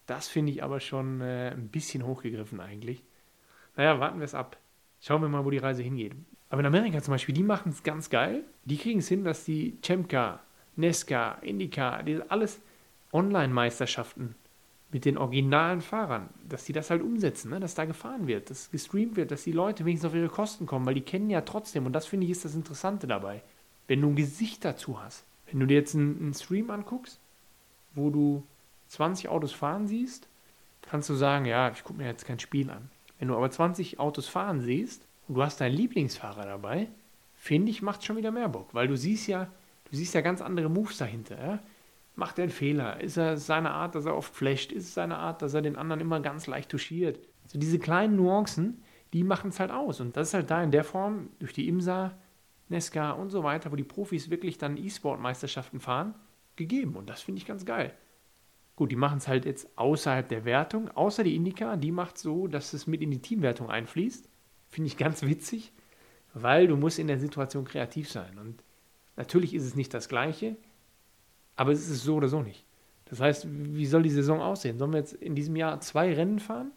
Das 0.06 0.28
finde 0.28 0.52
ich 0.52 0.62
aber 0.62 0.80
schon 0.80 1.20
äh, 1.20 1.50
ein 1.50 1.68
bisschen 1.68 2.06
hochgegriffen 2.06 2.60
eigentlich. 2.60 3.02
Naja, 3.76 4.00
warten 4.00 4.20
wir 4.20 4.24
es 4.24 4.34
ab. 4.34 4.56
Schauen 5.00 5.20
wir 5.20 5.28
mal, 5.28 5.44
wo 5.44 5.50
die 5.50 5.58
Reise 5.58 5.82
hingeht. 5.82 6.14
Aber 6.48 6.60
in 6.60 6.66
Amerika 6.66 7.02
zum 7.02 7.12
Beispiel, 7.12 7.34
die 7.34 7.42
machen 7.42 7.72
es 7.72 7.82
ganz 7.82 8.08
geil. 8.08 8.42
Die 8.64 8.78
kriegen 8.78 9.00
es 9.00 9.08
hin, 9.08 9.24
dass 9.24 9.44
die 9.44 9.78
Chemka, 9.82 10.40
Nesca, 10.76 11.32
Indica, 11.42 12.02
diese 12.02 12.30
alles 12.30 12.60
Online-Meisterschaften 13.12 14.34
mit 14.90 15.04
den 15.04 15.18
originalen 15.18 15.80
Fahrern, 15.80 16.30
dass 16.48 16.64
die 16.64 16.72
das 16.72 16.90
halt 16.90 17.02
umsetzen, 17.02 17.50
ne? 17.50 17.60
dass 17.60 17.74
da 17.74 17.84
gefahren 17.84 18.26
wird, 18.26 18.48
dass 18.50 18.70
gestreamt 18.70 19.16
wird, 19.16 19.30
dass 19.30 19.44
die 19.44 19.52
Leute 19.52 19.84
wenigstens 19.84 20.10
auf 20.10 20.16
ihre 20.16 20.28
Kosten 20.28 20.66
kommen, 20.66 20.86
weil 20.86 20.94
die 20.94 21.02
kennen 21.02 21.28
ja 21.28 21.42
trotzdem, 21.42 21.84
und 21.84 21.92
das 21.92 22.06
finde 22.06 22.24
ich 22.24 22.32
ist 22.32 22.44
das 22.44 22.54
Interessante 22.54 23.06
dabei, 23.06 23.42
wenn 23.86 24.00
du 24.00 24.08
ein 24.08 24.16
Gesicht 24.16 24.64
dazu 24.64 25.02
hast. 25.02 25.24
Wenn 25.46 25.60
du 25.60 25.66
dir 25.66 25.76
jetzt 25.76 25.94
einen, 25.94 26.18
einen 26.20 26.34
Stream 26.34 26.70
anguckst, 26.70 27.20
wo 27.94 28.10
du 28.10 28.44
20 28.88 29.28
Autos 29.28 29.52
fahren 29.52 29.86
siehst 29.86 30.28
kannst 30.88 31.08
du 31.08 31.14
sagen, 31.14 31.44
ja, 31.44 31.70
ich 31.70 31.84
gucke 31.84 31.98
mir 31.98 32.06
jetzt 32.06 32.26
kein 32.26 32.38
Spiel 32.38 32.70
an. 32.70 32.90
Wenn 33.18 33.28
du 33.28 33.36
aber 33.36 33.50
20 33.50 33.98
Autos 33.98 34.28
fahren 34.28 34.60
siehst 34.60 35.06
und 35.26 35.34
du 35.34 35.42
hast 35.42 35.60
deinen 35.60 35.74
Lieblingsfahrer 35.74 36.44
dabei, 36.44 36.88
finde 37.34 37.70
ich, 37.70 37.82
macht 37.82 38.04
schon 38.04 38.16
wieder 38.16 38.30
mehr 38.30 38.48
Bock, 38.48 38.68
weil 38.72 38.88
du 38.88 38.96
siehst 38.96 39.26
ja, 39.26 39.44
du 39.90 39.96
siehst 39.96 40.14
ja 40.14 40.20
ganz 40.20 40.40
andere 40.40 40.68
Moves 40.68 40.98
dahinter. 40.98 41.38
Ja? 41.38 41.58
Macht 42.18 42.40
er 42.40 42.42
einen 42.42 42.50
Fehler? 42.50 43.00
Ist 43.00 43.16
er 43.16 43.36
seine 43.36 43.70
Art, 43.70 43.94
dass 43.94 44.04
er 44.04 44.16
oft 44.16 44.34
flasht? 44.34 44.72
Ist 44.72 44.86
es 44.86 44.94
seine 44.94 45.18
Art, 45.18 45.40
dass 45.40 45.54
er 45.54 45.62
den 45.62 45.76
anderen 45.76 46.00
immer 46.00 46.18
ganz 46.18 46.48
leicht 46.48 46.68
touchiert? 46.68 47.20
So 47.46 47.60
diese 47.60 47.78
kleinen 47.78 48.16
Nuancen, 48.16 48.82
die 49.12 49.22
machen 49.22 49.50
es 49.50 49.60
halt 49.60 49.70
aus. 49.70 50.00
Und 50.00 50.16
das 50.16 50.28
ist 50.28 50.34
halt 50.34 50.50
da 50.50 50.60
in 50.60 50.72
der 50.72 50.82
Form, 50.82 51.28
durch 51.38 51.52
die 51.52 51.68
IMSA, 51.68 52.18
Nesca 52.70 53.12
und 53.12 53.30
so 53.30 53.44
weiter, 53.44 53.70
wo 53.70 53.76
die 53.76 53.84
Profis 53.84 54.30
wirklich 54.30 54.58
dann 54.58 54.76
E-Sport-Meisterschaften 54.76 55.78
fahren, 55.78 56.16
gegeben. 56.56 56.96
Und 56.96 57.08
das 57.08 57.22
finde 57.22 57.38
ich 57.38 57.46
ganz 57.46 57.64
geil. 57.64 57.94
Gut, 58.74 58.90
die 58.90 58.96
machen 58.96 59.18
es 59.18 59.28
halt 59.28 59.44
jetzt 59.44 59.68
außerhalb 59.78 60.28
der 60.28 60.44
Wertung, 60.44 60.90
außer 60.90 61.22
die 61.22 61.36
Indica, 61.36 61.76
die 61.76 61.92
macht 61.92 62.18
so, 62.18 62.48
dass 62.48 62.72
es 62.72 62.88
mit 62.88 63.00
in 63.00 63.12
die 63.12 63.22
Teamwertung 63.22 63.70
einfließt. 63.70 64.28
Finde 64.66 64.88
ich 64.88 64.96
ganz 64.96 65.22
witzig, 65.22 65.72
weil 66.34 66.66
du 66.66 66.76
musst 66.76 66.98
in 66.98 67.06
der 67.06 67.20
Situation 67.20 67.64
kreativ 67.64 68.10
sein. 68.10 68.38
Und 68.40 68.64
natürlich 69.14 69.54
ist 69.54 69.64
es 69.64 69.76
nicht 69.76 69.94
das 69.94 70.08
Gleiche, 70.08 70.56
aber 71.58 71.72
es 71.72 71.90
ist 71.90 72.04
so 72.04 72.14
oder 72.14 72.28
so 72.28 72.40
nicht. 72.40 72.64
Das 73.06 73.20
heißt, 73.20 73.48
wie 73.50 73.86
soll 73.86 74.02
die 74.04 74.10
Saison 74.10 74.40
aussehen? 74.40 74.78
Sollen 74.78 74.92
wir 74.92 75.00
jetzt 75.00 75.14
in 75.14 75.34
diesem 75.34 75.56
Jahr 75.56 75.80
zwei 75.80 76.12
Rennen 76.14 76.38
fahren 76.38 76.70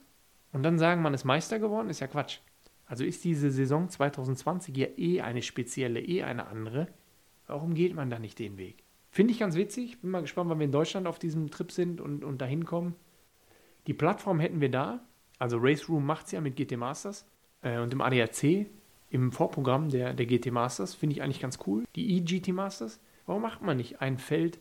und 0.53 0.63
dann 0.63 0.79
sagen, 0.79 1.03
man 1.03 1.13
ist 1.13 1.23
Meister 1.23 1.59
geworden? 1.59 1.89
Ist 1.89 1.99
ja 1.99 2.07
Quatsch. 2.07 2.39
Also 2.87 3.03
ist 3.03 3.23
diese 3.23 3.51
Saison 3.51 3.89
2020 3.89 4.75
ja 4.75 4.87
eh 4.97 5.21
eine 5.21 5.43
spezielle, 5.43 6.01
eh 6.01 6.23
eine 6.23 6.47
andere. 6.47 6.87
Warum 7.45 7.75
geht 7.75 7.93
man 7.93 8.09
da 8.09 8.17
nicht 8.17 8.39
den 8.39 8.57
Weg? 8.57 8.83
Finde 9.11 9.33
ich 9.33 9.39
ganz 9.39 9.55
witzig. 9.55 10.01
Bin 10.01 10.09
mal 10.09 10.21
gespannt, 10.21 10.49
wann 10.49 10.59
wir 10.59 10.65
in 10.65 10.71
Deutschland 10.71 11.05
auf 11.05 11.19
diesem 11.19 11.51
Trip 11.51 11.71
sind 11.71 12.01
und, 12.01 12.23
und 12.23 12.41
dahin 12.41 12.65
kommen. 12.65 12.95
Die 13.85 13.93
Plattform 13.93 14.39
hätten 14.39 14.61
wir 14.61 14.71
da. 14.71 15.05
Also 15.37 15.57
Race 15.59 15.87
Room 15.89 16.05
macht 16.05 16.25
es 16.25 16.31
ja 16.31 16.41
mit 16.41 16.55
GT 16.55 16.77
Masters. 16.77 17.27
Äh, 17.61 17.79
und 17.79 17.93
im 17.93 18.01
ADAC, 18.01 18.67
im 19.09 19.31
Vorprogramm 19.31 19.89
der, 19.89 20.15
der 20.15 20.25
GT 20.25 20.51
Masters, 20.51 20.95
finde 20.95 21.15
ich 21.15 21.21
eigentlich 21.21 21.41
ganz 21.41 21.59
cool. 21.67 21.83
Die 21.95 22.17
eGT 22.17 22.51
Masters. 22.51 22.99
Warum 23.27 23.43
macht 23.43 23.61
man 23.61 23.77
nicht 23.77 24.01
ein 24.01 24.17
Feld 24.17 24.59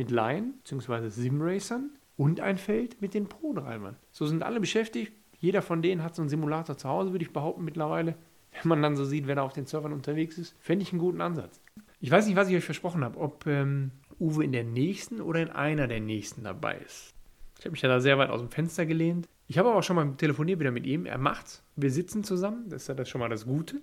mit 0.00 0.10
Laien 0.10 0.54
bzw. 0.64 1.10
Simracern 1.10 1.90
und 2.16 2.40
ein 2.40 2.56
Feld 2.56 3.02
mit 3.02 3.12
den 3.12 3.28
Pro-Treibern? 3.28 3.96
So 4.12 4.24
sind 4.24 4.42
alle 4.42 4.58
beschäftigt. 4.58 5.12
Jeder 5.38 5.60
von 5.60 5.82
denen 5.82 6.02
hat 6.02 6.14
so 6.14 6.22
einen 6.22 6.30
Simulator 6.30 6.78
zu 6.78 6.88
Hause, 6.88 7.12
würde 7.12 7.22
ich 7.22 7.34
behaupten, 7.34 7.64
mittlerweile. 7.64 8.14
Wenn 8.62 8.70
man 8.70 8.82
dann 8.82 8.96
so 8.96 9.04
sieht, 9.04 9.26
wer 9.26 9.34
da 9.34 9.42
auf 9.42 9.52
den 9.52 9.66
Servern 9.66 9.92
unterwegs 9.92 10.38
ist, 10.38 10.56
fände 10.58 10.84
ich 10.84 10.92
einen 10.92 11.00
guten 11.00 11.20
Ansatz. 11.20 11.60
Ich 12.00 12.10
weiß 12.10 12.26
nicht, 12.26 12.36
was 12.36 12.48
ich 12.48 12.56
euch 12.56 12.64
versprochen 12.64 13.04
habe, 13.04 13.20
ob 13.20 13.46
ähm, 13.46 13.90
Uwe 14.18 14.42
in 14.42 14.52
der 14.52 14.64
nächsten 14.64 15.20
oder 15.20 15.42
in 15.42 15.50
einer 15.50 15.86
der 15.86 16.00
nächsten 16.00 16.44
dabei 16.44 16.78
ist. 16.78 17.12
Ich 17.58 17.66
habe 17.66 17.72
mich 17.72 17.82
ja 17.82 17.90
da 17.90 18.00
sehr 18.00 18.16
weit 18.16 18.30
aus 18.30 18.40
dem 18.40 18.48
Fenster 18.48 18.86
gelehnt. 18.86 19.28
Ich 19.48 19.58
habe 19.58 19.70
aber 19.70 19.82
schon 19.82 19.96
mal 19.96 20.14
telefoniert 20.16 20.60
wieder 20.60 20.70
mit 20.70 20.86
ihm. 20.86 21.04
Er 21.04 21.18
macht's. 21.18 21.62
Wir 21.76 21.90
sitzen 21.90 22.24
zusammen. 22.24 22.70
Das 22.70 22.82
ist 22.82 22.88
ja 22.88 22.94
das 22.94 23.10
schon 23.10 23.18
mal 23.18 23.28
das 23.28 23.44
Gute. 23.44 23.82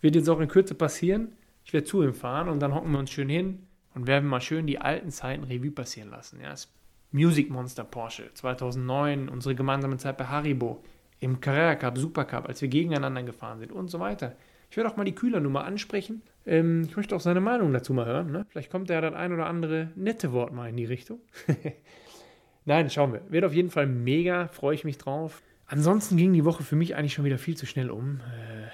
Wird 0.00 0.14
jetzt 0.14 0.30
auch 0.30 0.40
in 0.40 0.48
Kürze 0.48 0.74
passieren. 0.74 1.32
Ich 1.62 1.74
werde 1.74 1.86
zu 1.86 2.02
ihm 2.02 2.14
fahren 2.14 2.48
und 2.48 2.60
dann 2.60 2.74
hocken 2.74 2.90
wir 2.90 2.98
uns 2.98 3.10
schön 3.10 3.28
hin 3.28 3.67
und 3.98 4.06
werden 4.06 4.28
mal 4.28 4.40
schön 4.40 4.68
die 4.68 4.80
alten 4.80 5.10
Zeiten 5.10 5.42
Revue 5.42 5.72
passieren 5.72 6.10
lassen. 6.10 6.40
Ja, 6.40 6.50
das 6.50 6.72
Music 7.10 7.50
Monster 7.50 7.82
Porsche 7.82 8.30
2009, 8.32 9.28
unsere 9.28 9.56
gemeinsame 9.56 9.96
Zeit 9.96 10.16
bei 10.16 10.26
Haribo, 10.26 10.84
im 11.18 11.40
Carrera 11.40 11.74
Cup, 11.74 11.98
Super 11.98 12.24
Cup, 12.24 12.46
als 12.46 12.62
wir 12.62 12.68
gegeneinander 12.68 13.24
gefahren 13.24 13.58
sind 13.58 13.72
und 13.72 13.90
so 13.90 13.98
weiter. 13.98 14.36
Ich 14.70 14.76
werde 14.76 14.88
auch 14.88 14.96
mal 14.96 15.02
die 15.02 15.16
Kühlernummer 15.16 15.64
ansprechen. 15.64 16.22
Ähm, 16.46 16.84
ich 16.86 16.96
möchte 16.96 17.16
auch 17.16 17.20
seine 17.20 17.40
Meinung 17.40 17.72
dazu 17.72 17.92
mal 17.92 18.06
hören. 18.06 18.30
Ne? 18.30 18.46
Vielleicht 18.50 18.70
kommt 18.70 18.88
ja 18.88 19.00
das 19.00 19.14
ein 19.14 19.32
oder 19.32 19.46
andere 19.46 19.90
nette 19.96 20.32
Wort 20.32 20.52
mal 20.52 20.68
in 20.68 20.76
die 20.76 20.84
Richtung. 20.84 21.18
Nein, 22.66 22.90
schauen 22.90 23.12
wir. 23.12 23.22
Wird 23.30 23.44
auf 23.44 23.52
jeden 23.52 23.70
Fall 23.70 23.88
mega, 23.88 24.46
freue 24.46 24.76
ich 24.76 24.84
mich 24.84 24.98
drauf. 24.98 25.42
Ansonsten 25.66 26.16
ging 26.16 26.32
die 26.32 26.44
Woche 26.44 26.62
für 26.62 26.76
mich 26.76 26.94
eigentlich 26.94 27.14
schon 27.14 27.24
wieder 27.24 27.38
viel 27.38 27.56
zu 27.56 27.66
schnell 27.66 27.90
um. 27.90 28.20
Äh, 28.20 28.68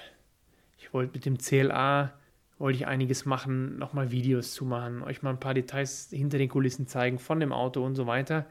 ich 0.77 0.93
wollte 0.93 1.13
mit 1.13 1.25
dem 1.25 1.39
CLA, 1.39 2.13
wollte 2.57 2.77
ich 2.77 2.87
einiges 2.87 3.25
machen, 3.25 3.77
nochmal 3.77 4.11
Videos 4.11 4.53
zu 4.53 4.65
machen, 4.65 5.03
euch 5.03 5.21
mal 5.21 5.31
ein 5.31 5.39
paar 5.39 5.53
Details 5.53 6.09
hinter 6.11 6.37
den 6.37 6.49
Kulissen 6.49 6.87
zeigen 6.87 7.19
von 7.19 7.39
dem 7.39 7.51
Auto 7.51 7.83
und 7.83 7.95
so 7.95 8.07
weiter. 8.07 8.45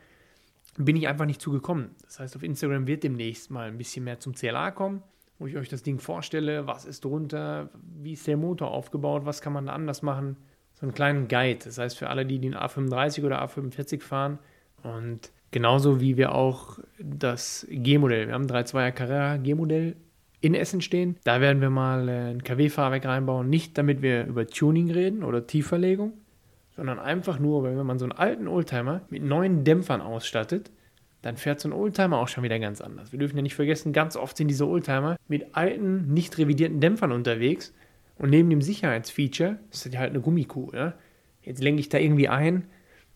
Bin 0.77 0.97
ich 0.97 1.09
einfach 1.09 1.27
nicht 1.27 1.41
zugekommen. 1.41 1.91
Das 2.03 2.21
heißt, 2.21 2.37
auf 2.37 2.43
Instagram 2.43 2.87
wird 2.87 3.05
demnächst 3.05 3.51
mal 3.51 3.69
ein 3.69 3.79
bisschen 3.79 4.05
mehr 4.05 4.21
zum 4.21 4.35
CLA 4.35 4.73
kommen 4.73 5.03
wo 5.39 5.47
ich 5.47 5.57
euch 5.57 5.69
das 5.69 5.83
Ding 5.83 5.99
vorstelle, 5.99 6.67
was 6.67 6.85
ist 6.85 7.05
drunter, 7.05 7.71
wie 7.83 8.13
ist 8.13 8.27
der 8.27 8.37
Motor 8.37 8.71
aufgebaut, 8.71 9.27
was 9.27 9.41
kann 9.41 9.53
man 9.53 9.67
da 9.67 9.73
anders 9.73 10.03
machen. 10.03 10.37
So 10.75 10.87
einen 10.87 10.95
kleinen 10.95 11.29
Guide, 11.29 11.61
das 11.65 11.79
heißt 11.79 11.99
für 11.99 12.09
alle, 12.09 12.27
die 12.27 12.39
den 12.39 12.55
A35 12.55 13.25
oder 13.25 13.45
A45 13.45 14.01
fahren. 14.01 14.39
Und 14.83 15.33
genauso 15.51 16.01
wie 16.01 16.17
wir 16.17 16.35
auch 16.35 16.79
das 16.99 17.67
G-Modell, 17.71 18.29
wir 18.29 18.35
haben 18.35 18.49
ein 18.49 18.65
3.2er 18.65 18.93
Carrera 18.93 19.37
G-Modell 19.39 19.97
in 20.45 20.55
Essen 20.55 20.83
stehen. 20.83 21.17
Da 21.25 21.41
werden 21.41 21.63
wir 21.63 21.71
mal 21.71 22.09
äh, 22.09 22.31
ein 22.31 22.45
KW-Fahrwerk 22.45 23.07
reinbauen, 23.07 23.49
nicht 23.49 23.79
damit 23.79 24.03
wir 24.03 24.27
über 24.27 24.47
Tuning 24.47 24.91
reden 24.91 25.25
oder 25.25 25.47
Tieferlegung, 25.47 26.13
sondern 26.77 26.99
einfach 26.99 27.39
nur, 27.39 27.63
weil 27.63 27.79
wenn 27.79 27.87
man 27.87 27.99
so 27.99 28.05
einen 28.05 28.13
alten 28.13 28.47
Oldtimer 28.47 29.03
mit 29.09 29.23
neuen 29.23 29.65
Dämpfern 29.65 30.01
ausstattet, 30.01 30.71
dann 31.23 31.39
fährt 31.39 31.61
so 31.61 31.69
ein 31.69 31.73
Oldtimer 31.73 32.19
auch 32.19 32.29
schon 32.29 32.45
wieder 32.45 32.59
ganz 32.59 32.83
anders. 32.83 33.11
Wir 33.11 33.19
dürfen 33.19 33.37
ja 33.37 33.43
nicht 33.43 33.55
vergessen, 33.55 33.95
ganz 33.95 34.17
oft 34.17 34.37
sind 34.37 34.49
diese 34.49 34.69
Oldtimer 34.69 35.17
mit 35.29 35.57
alten, 35.57 36.13
nicht 36.13 36.37
revidierten 36.37 36.81
Dämpfern 36.81 37.13
unterwegs 37.13 37.73
und 38.19 38.29
neben 38.29 38.51
dem 38.51 38.61
Sicherheitsfeature 38.61 39.59
ist 39.73 39.87
das 39.87 39.95
ja 39.95 40.01
halt 40.01 40.11
eine 40.11 40.21
Gummikuh. 40.21 40.71
Ja? 40.75 40.93
Jetzt 41.43 41.63
lenke 41.63 41.81
ich 41.81 41.89
da 41.89 41.99
irgendwie 41.99 42.29
ein, 42.29 42.67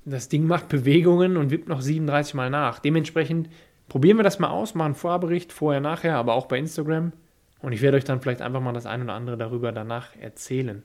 das 0.07 0.31
Ding 0.31 0.47
macht 0.47 0.69
Bewegungen 0.69 1.37
und 1.37 1.51
wippt 1.51 1.69
noch 1.69 1.83
37 1.83 2.33
Mal 2.33 2.49
nach. 2.49 2.79
Dementsprechend 2.79 3.51
probieren 3.89 4.17
wir 4.17 4.25
das 4.25 4.39
mal 4.39 4.49
aus, 4.49 4.75
machen 4.75 4.87
einen 4.87 4.95
Vorbericht, 4.95 5.53
vorher, 5.53 5.81
nachher, 5.81 6.17
aber 6.17 6.35
auch 6.35 6.47
bei 6.47 6.59
Instagram. 6.59 7.13
Und 7.61 7.73
ich 7.73 7.83
werde 7.83 7.97
euch 7.97 8.05
dann 8.05 8.21
vielleicht 8.21 8.43
einfach 8.43 8.61
mal 8.61 8.73
das 8.73 8.87
ein 8.87 9.03
oder 9.03 9.15
andere 9.15 9.37
darüber 9.37 9.73
danach 9.73 10.15
erzählen 10.17 10.85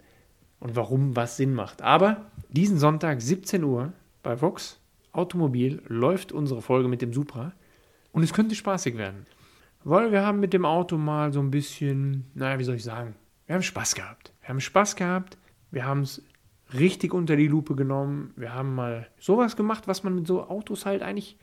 und 0.60 0.76
warum 0.76 1.16
was 1.16 1.38
Sinn 1.38 1.54
macht. 1.54 1.82
Aber 1.82 2.26
diesen 2.50 2.78
Sonntag 2.80 3.22
17 3.22 3.64
Uhr 3.64 3.94
bei 4.24 4.42
Vox 4.42 4.80
Automobil 5.12 5.82
läuft 5.88 6.32
unsere 6.32 6.62
Folge 6.62 6.88
mit 6.88 7.02
dem 7.02 7.14
Supra 7.14 7.54
und 8.12 8.24
es 8.24 8.34
könnte 8.34 8.56
spaßig 8.56 8.98
werden. 8.98 9.28
Weil 9.84 10.12
wir 10.12 10.26
haben 10.26 10.40
mit 10.40 10.54
dem 10.54 10.66
Auto 10.66 10.98
mal 10.98 11.32
so 11.32 11.40
ein 11.40 11.52
bisschen, 11.52 12.26
naja, 12.34 12.58
wie 12.58 12.64
soll 12.64 12.76
ich 12.76 12.84
sagen, 12.84 13.16
wir 13.46 13.56
haben 13.56 13.62
Spaß 13.62 13.96
gehabt. 13.96 14.34
Wir 14.42 14.50
haben 14.50 14.62
Spaß 14.62 14.96
gehabt, 14.96 15.38
wir 15.70 15.86
haben 15.86 16.02
es 16.02 16.24
richtig 16.74 17.14
unter 17.14 17.36
die 17.36 17.48
Lupe 17.48 17.76
genommen, 17.76 18.34
wir 18.36 18.54
haben 18.54 18.74
mal 18.74 19.08
sowas 19.20 19.56
gemacht, 19.56 19.88
was 19.88 20.04
man 20.04 20.16
mit 20.16 20.26
so 20.26 20.48
Autos 20.48 20.86
halt 20.86 21.04
eigentlich 21.04 21.38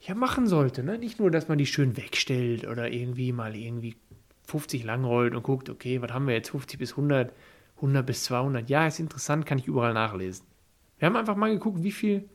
ja 0.00 0.14
machen 0.14 0.46
sollte. 0.46 0.82
Ne? 0.82 0.98
Nicht 0.98 1.18
nur, 1.18 1.30
dass 1.30 1.48
man 1.48 1.58
die 1.58 1.66
schön 1.66 1.96
wegstellt 1.96 2.66
oder 2.66 2.90
irgendwie 2.90 3.32
mal 3.32 3.54
irgendwie 3.54 3.96
50 4.46 4.84
langrollt 4.84 5.34
und 5.34 5.42
guckt, 5.42 5.68
okay, 5.68 6.02
was 6.02 6.12
haben 6.12 6.26
wir 6.26 6.34
jetzt, 6.34 6.50
50 6.50 6.78
bis 6.78 6.92
100, 6.92 7.32
100 7.76 8.06
bis 8.06 8.24
200. 8.24 8.68
Ja, 8.68 8.86
ist 8.86 8.98
interessant, 8.98 9.46
kann 9.46 9.58
ich 9.58 9.66
überall 9.66 9.94
nachlesen. 9.94 10.46
Wir 10.98 11.06
haben 11.06 11.16
einfach 11.16 11.36
mal 11.36 11.52
geguckt, 11.52 11.82
wie 11.82 11.92
viel 11.92 12.28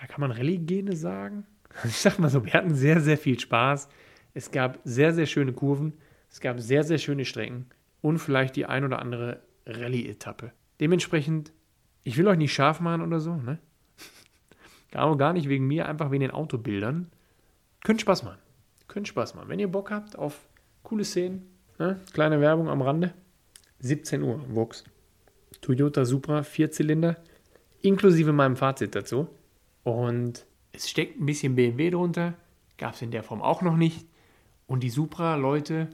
ja, 0.00 0.06
kann 0.06 0.20
man 0.20 0.32
Rallye-Gene 0.32 0.96
sagen? 0.96 1.46
Ich 1.84 1.96
sag 1.96 2.18
mal 2.18 2.28
so, 2.28 2.44
wir 2.44 2.52
hatten 2.52 2.74
sehr, 2.74 3.00
sehr 3.00 3.16
viel 3.16 3.40
Spaß. 3.40 3.88
Es 4.34 4.50
gab 4.50 4.78
sehr, 4.84 5.14
sehr 5.14 5.24
schöne 5.24 5.54
Kurven. 5.54 5.94
Es 6.30 6.40
gab 6.40 6.60
sehr, 6.60 6.84
sehr 6.84 6.98
schöne 6.98 7.24
Strecken 7.24 7.66
und 8.02 8.18
vielleicht 8.18 8.56
die 8.56 8.66
ein 8.66 8.84
oder 8.84 8.98
andere 8.98 9.42
Rallye-Etappe. 9.66 10.52
Dementsprechend, 10.80 11.52
ich 12.04 12.16
will 12.18 12.28
euch 12.28 12.38
nicht 12.38 12.52
scharf 12.52 12.80
machen 12.80 13.02
oder 13.02 13.20
so, 13.20 13.36
ne? 13.36 13.58
Gar, 14.92 15.16
gar 15.16 15.32
nicht 15.32 15.48
wegen 15.48 15.66
mir, 15.66 15.88
einfach 15.88 16.10
wegen 16.10 16.20
den 16.20 16.30
Autobildern. 16.30 17.10
Könnt 17.82 18.00
Spaß 18.00 18.22
machen. 18.22 18.38
Könnt 18.86 19.08
Spaß 19.08 19.34
machen. 19.34 19.48
Wenn 19.48 19.58
ihr 19.58 19.68
Bock 19.68 19.90
habt 19.90 20.16
auf 20.16 20.38
coole 20.84 21.04
Szenen, 21.04 21.50
ne? 21.78 22.00
kleine 22.12 22.40
Werbung 22.40 22.68
am 22.68 22.82
Rande. 22.82 23.12
17 23.80 24.22
Uhr, 24.22 24.40
Vox. 24.54 24.84
Toyota 25.60 26.04
Supra, 26.04 26.42
Vierzylinder, 26.42 27.16
inklusive 27.80 28.32
meinem 28.32 28.56
Fazit 28.56 28.94
dazu. 28.94 29.28
Und 29.82 30.46
es 30.72 30.88
steckt 30.88 31.20
ein 31.20 31.26
bisschen 31.26 31.56
BMW 31.56 31.90
drunter, 31.90 32.34
gab 32.78 32.94
es 32.94 33.02
in 33.02 33.10
der 33.10 33.22
Form 33.22 33.42
auch 33.42 33.62
noch 33.62 33.76
nicht. 33.76 34.06
Und 34.66 34.82
die 34.82 34.90
Supra-Leute, 34.90 35.88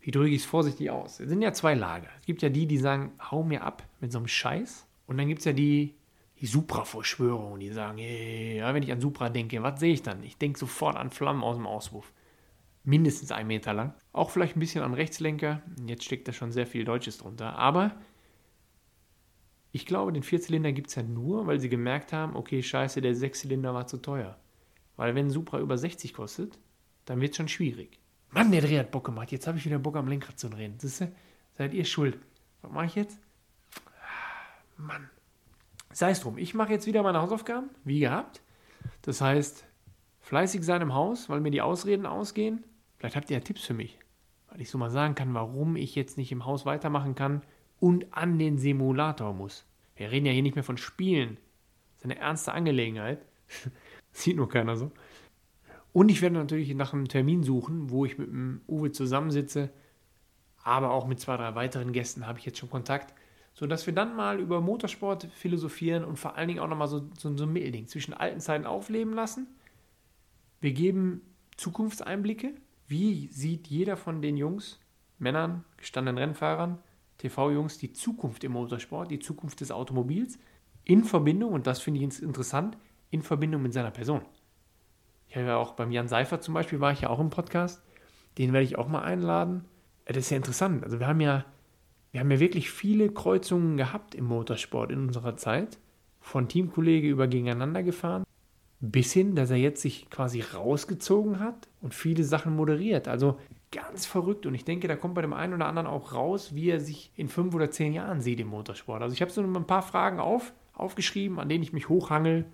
wie 0.00 0.10
drücke 0.10 0.30
ich 0.30 0.42
es 0.42 0.44
vorsichtig 0.44 0.90
aus? 0.90 1.20
Es 1.20 1.28
sind 1.28 1.42
ja 1.42 1.52
zwei 1.52 1.74
Lager. 1.74 2.08
Es 2.20 2.26
gibt 2.26 2.42
ja 2.42 2.48
die, 2.48 2.66
die 2.66 2.78
sagen, 2.78 3.12
hau 3.30 3.42
mir 3.42 3.62
ab 3.62 3.82
mit 4.00 4.12
so 4.12 4.18
einem 4.18 4.28
Scheiß. 4.28 4.86
Und 5.06 5.18
dann 5.18 5.28
gibt 5.28 5.40
es 5.40 5.44
ja 5.44 5.52
die, 5.52 5.94
die 6.42 6.48
Supra-Verschwörung, 6.48 7.60
die 7.60 7.70
sagen, 7.70 7.98
hey, 7.98 8.56
ja, 8.56 8.74
wenn 8.74 8.82
ich 8.82 8.90
an 8.90 9.00
Supra 9.00 9.28
denke, 9.30 9.62
was 9.62 9.78
sehe 9.78 9.92
ich 9.92 10.02
dann? 10.02 10.24
Ich 10.24 10.38
denke 10.38 10.58
sofort 10.58 10.96
an 10.96 11.10
Flammen 11.10 11.44
aus 11.44 11.54
dem 11.54 11.68
Auspuff. 11.68 12.12
Mindestens 12.82 13.30
ein 13.30 13.46
Meter 13.46 13.72
lang. 13.72 13.94
Auch 14.12 14.30
vielleicht 14.30 14.56
ein 14.56 14.60
bisschen 14.60 14.82
an 14.82 14.92
Rechtslenker. 14.92 15.62
Jetzt 15.86 16.02
steckt 16.02 16.26
da 16.26 16.32
schon 16.32 16.50
sehr 16.50 16.66
viel 16.66 16.84
Deutsches 16.84 17.18
drunter. 17.18 17.56
Aber 17.56 17.92
ich 19.70 19.86
glaube, 19.86 20.12
den 20.12 20.24
Vierzylinder 20.24 20.72
gibt 20.72 20.88
es 20.88 20.96
ja 20.96 21.04
nur, 21.04 21.46
weil 21.46 21.60
sie 21.60 21.68
gemerkt 21.68 22.12
haben, 22.12 22.34
okay, 22.34 22.60
scheiße, 22.60 23.00
der 23.00 23.14
Sechszylinder 23.14 23.72
war 23.72 23.86
zu 23.86 23.98
teuer. 23.98 24.36
Weil 24.96 25.14
wenn 25.14 25.30
Supra 25.30 25.60
über 25.60 25.78
60 25.78 26.12
kostet, 26.12 26.58
dann 27.04 27.20
wird 27.20 27.30
es 27.30 27.36
schon 27.36 27.46
schwierig. 27.46 28.00
Mann, 28.30 28.50
der 28.50 28.62
Dreh 28.62 28.80
hat 28.80 28.90
Bock 28.90 29.04
gemacht. 29.04 29.30
Jetzt 29.30 29.46
habe 29.46 29.58
ich 29.58 29.64
wieder 29.64 29.78
Bock 29.78 29.94
am 29.94 30.08
Lenkrad 30.08 30.40
zu 30.40 30.48
drehen. 30.48 30.74
Siehste? 30.80 31.12
Seid 31.52 31.72
ihr 31.72 31.84
schuld. 31.84 32.18
Was 32.62 32.72
mache 32.72 32.86
ich 32.86 32.94
jetzt? 32.96 33.20
Mann. 34.76 35.08
Sei 35.92 36.10
es 36.10 36.20
drum. 36.20 36.38
Ich 36.38 36.54
mache 36.54 36.72
jetzt 36.72 36.86
wieder 36.86 37.02
meine 37.02 37.20
Hausaufgaben, 37.20 37.70
wie 37.84 38.00
gehabt. 38.00 38.42
Das 39.02 39.20
heißt, 39.20 39.64
fleißig 40.20 40.62
sein 40.64 40.82
im 40.82 40.94
Haus, 40.94 41.28
weil 41.28 41.40
mir 41.40 41.50
die 41.50 41.62
Ausreden 41.62 42.06
ausgehen. 42.06 42.64
Vielleicht 42.98 43.16
habt 43.16 43.30
ihr 43.30 43.36
ja 43.36 43.42
Tipps 43.42 43.64
für 43.64 43.74
mich, 43.74 43.98
weil 44.48 44.60
ich 44.60 44.70
so 44.70 44.78
mal 44.78 44.90
sagen 44.90 45.14
kann, 45.14 45.34
warum 45.34 45.76
ich 45.76 45.94
jetzt 45.94 46.16
nicht 46.16 46.32
im 46.32 46.44
Haus 46.44 46.64
weitermachen 46.64 47.14
kann 47.14 47.42
und 47.80 48.14
an 48.14 48.38
den 48.38 48.58
Simulator 48.58 49.34
muss. 49.34 49.66
Wir 49.96 50.10
reden 50.10 50.26
ja 50.26 50.32
hier 50.32 50.42
nicht 50.42 50.54
mehr 50.54 50.64
von 50.64 50.78
Spielen. 50.78 51.36
Das 51.96 52.04
ist 52.04 52.04
eine 52.04 52.18
ernste 52.18 52.52
Angelegenheit. 52.52 53.24
Sieht 54.12 54.36
nur 54.36 54.48
keiner 54.48 54.76
so. 54.76 54.92
Und 55.92 56.10
ich 56.10 56.22
werde 56.22 56.36
natürlich 56.36 56.74
nach 56.74 56.92
einem 56.92 57.08
Termin 57.08 57.42
suchen, 57.42 57.90
wo 57.90 58.06
ich 58.06 58.16
mit 58.16 58.28
dem 58.28 58.62
Uwe 58.66 58.92
zusammensitze, 58.92 59.70
aber 60.62 60.92
auch 60.92 61.06
mit 61.06 61.20
zwei, 61.20 61.36
drei 61.36 61.54
weiteren 61.54 61.92
Gästen 61.92 62.26
habe 62.26 62.38
ich 62.38 62.46
jetzt 62.46 62.58
schon 62.58 62.70
Kontakt, 62.70 63.14
sodass 63.54 63.86
wir 63.86 63.94
dann 63.94 64.16
mal 64.16 64.40
über 64.40 64.60
Motorsport 64.60 65.28
philosophieren 65.34 66.04
und 66.04 66.18
vor 66.18 66.36
allen 66.36 66.48
Dingen 66.48 66.60
auch 66.60 66.68
nochmal 66.68 66.88
so, 66.88 67.08
so, 67.18 67.36
so 67.36 67.44
ein 67.44 67.52
Mittelding 67.52 67.86
zwischen 67.86 68.14
alten 68.14 68.40
Zeiten 68.40 68.66
aufleben 68.66 69.14
lassen. 69.14 69.46
Wir 70.60 70.72
geben 70.72 71.22
Zukunftseinblicke. 71.56 72.54
Wie 72.88 73.28
sieht 73.28 73.66
jeder 73.68 73.96
von 73.96 74.22
den 74.22 74.36
Jungs, 74.36 74.78
Männern, 75.18 75.64
gestandenen 75.76 76.18
Rennfahrern, 76.18 76.78
TV-Jungs 77.18 77.78
die 77.78 77.92
Zukunft 77.92 78.44
im 78.44 78.52
Motorsport, 78.52 79.10
die 79.10 79.18
Zukunft 79.18 79.60
des 79.60 79.70
Automobils 79.70 80.38
in 80.84 81.04
Verbindung, 81.04 81.52
und 81.52 81.66
das 81.66 81.80
finde 81.80 82.00
ich 82.00 82.22
interessant, 82.22 82.76
in 83.10 83.22
Verbindung 83.22 83.62
mit 83.62 83.72
seiner 83.72 83.90
Person. 83.90 84.22
Ich 85.28 85.36
habe 85.36 85.46
ja 85.46 85.56
auch 85.56 85.72
beim 85.72 85.92
Jan 85.92 86.08
Seifert 86.08 86.42
zum 86.42 86.54
Beispiel, 86.54 86.80
war 86.80 86.92
ich 86.92 87.02
ja 87.02 87.10
auch 87.10 87.20
im 87.20 87.30
Podcast. 87.30 87.82
Den 88.38 88.52
werde 88.52 88.64
ich 88.64 88.76
auch 88.76 88.88
mal 88.88 89.02
einladen. 89.02 89.64
Das 90.04 90.16
ist 90.16 90.30
ja 90.30 90.36
interessant. 90.36 90.84
Also 90.84 90.98
wir 90.98 91.06
haben 91.06 91.20
ja, 91.20 91.44
wir 92.12 92.20
haben 92.20 92.30
ja 92.30 92.40
wirklich 92.40 92.70
viele 92.70 93.10
Kreuzungen 93.10 93.76
gehabt 93.76 94.14
im 94.14 94.26
Motorsport 94.26 94.92
in 94.92 95.00
unserer 95.00 95.36
Zeit. 95.36 95.78
Von 96.20 96.46
Teamkollege 96.46 97.08
über 97.08 97.26
gegeneinander 97.26 97.82
gefahren. 97.82 98.24
Bis 98.80 99.12
hin, 99.12 99.34
dass 99.34 99.50
er 99.50 99.56
jetzt 99.56 99.80
sich 99.80 100.10
quasi 100.10 100.40
rausgezogen 100.40 101.40
hat 101.40 101.68
und 101.80 101.94
viele 101.94 102.22
Sachen 102.22 102.54
moderiert. 102.54 103.08
Also 103.08 103.38
ganz 103.70 104.04
verrückt. 104.04 104.44
Und 104.44 104.54
ich 104.54 104.64
denke, 104.64 104.88
da 104.88 104.96
kommt 104.96 105.14
bei 105.14 105.22
dem 105.22 105.32
einen 105.32 105.54
oder 105.54 105.66
anderen 105.66 105.88
auch 105.88 106.12
raus, 106.12 106.54
wie 106.54 106.68
er 106.68 106.80
sich 106.80 107.10
in 107.16 107.28
fünf 107.28 107.54
oder 107.54 107.70
zehn 107.70 107.94
Jahren 107.94 108.20
sieht 108.20 108.40
im 108.40 108.48
Motorsport. 108.48 109.02
Also 109.02 109.14
ich 109.14 109.22
habe 109.22 109.32
so 109.32 109.40
ein 109.42 109.66
paar 109.66 109.82
Fragen 109.82 110.20
auf, 110.20 110.52
aufgeschrieben, 110.74 111.38
an 111.38 111.48
denen 111.48 111.62
ich 111.62 111.72
mich 111.72 111.88
hochhangel, 111.88 112.44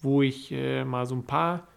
wo 0.00 0.22
ich 0.22 0.50
äh, 0.50 0.84
mal 0.84 1.06
so 1.06 1.14
ein 1.14 1.24
paar 1.24 1.68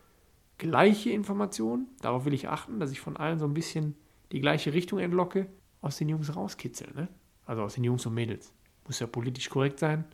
gleiche 0.58 1.12
Informationen, 1.12 1.88
darauf 2.02 2.26
will 2.26 2.34
ich 2.34 2.48
achten, 2.48 2.80
dass 2.80 2.92
ich 2.92 3.00
von 3.00 3.18
allen 3.18 3.38
so 3.38 3.46
ein 3.46 3.54
bisschen 3.54 3.96
die 4.32 4.42
gleiche 4.42 4.74
Richtung 4.74 5.00
entlocke, 5.00 5.48
aus 5.82 5.98
den 5.98 6.10
Jungs 6.10 6.36
rauskitzeln. 6.36 6.96
Ne? 6.96 7.08
Also 7.46 7.64
aus 7.64 7.76
den 7.76 7.84
Jungs 7.84 8.06
und 8.06 8.14
Mädels. 8.14 8.54
Muss 8.86 9.00
ja 9.00 9.08
politisch 9.08 9.50
korrekt 9.50 9.80
sein. 9.80 10.06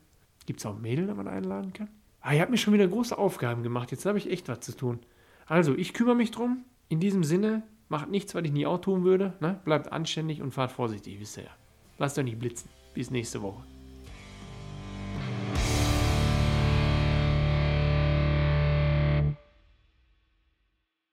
Gibt 0.46 0.60
es 0.60 0.66
auch 0.66 0.78
Mädel, 0.78 1.08
die 1.08 1.14
man 1.14 1.28
einladen 1.28 1.74
kann? 1.74 1.90
Ah, 2.22 2.34
ihr 2.34 2.42
habt 2.42 2.52
mir 2.52 2.58
schon 2.58 2.74
wieder 2.74 2.88
große 2.88 3.18
Aufgaben 3.18 3.64
gemacht. 3.64 3.92
Jetzt 3.92 4.06
habe 4.06 4.18
ich 4.18 4.30
echt 4.30 4.48
was 4.48 4.62
zu 4.62 4.76
tun. 4.76 5.00
Also, 5.46 5.76
ich 5.76 5.94
kümmere 5.94 6.16
mich 6.16 6.32
drum. 6.32 6.64
In 6.90 7.00
diesem 7.00 7.24
Sinne, 7.24 7.64
macht 7.90 8.10
nichts, 8.10 8.34
was 8.34 8.44
ich 8.44 8.52
nie 8.52 8.66
auch 8.66 8.80
tun 8.80 9.04
würde. 9.04 9.34
Ne? 9.40 9.60
Bleibt 9.66 9.92
anständig 9.92 10.42
und 10.42 10.52
fahrt 10.52 10.72
vorsichtig, 10.72 11.20
wisst 11.20 11.38
ihr 11.38 11.44
ja. 11.44 11.52
Lasst 11.98 12.18
euch 12.18 12.26
nicht 12.26 12.40
blitzen. 12.40 12.70
Bis 12.94 13.12
nächste 13.12 13.42
Woche. 13.42 13.73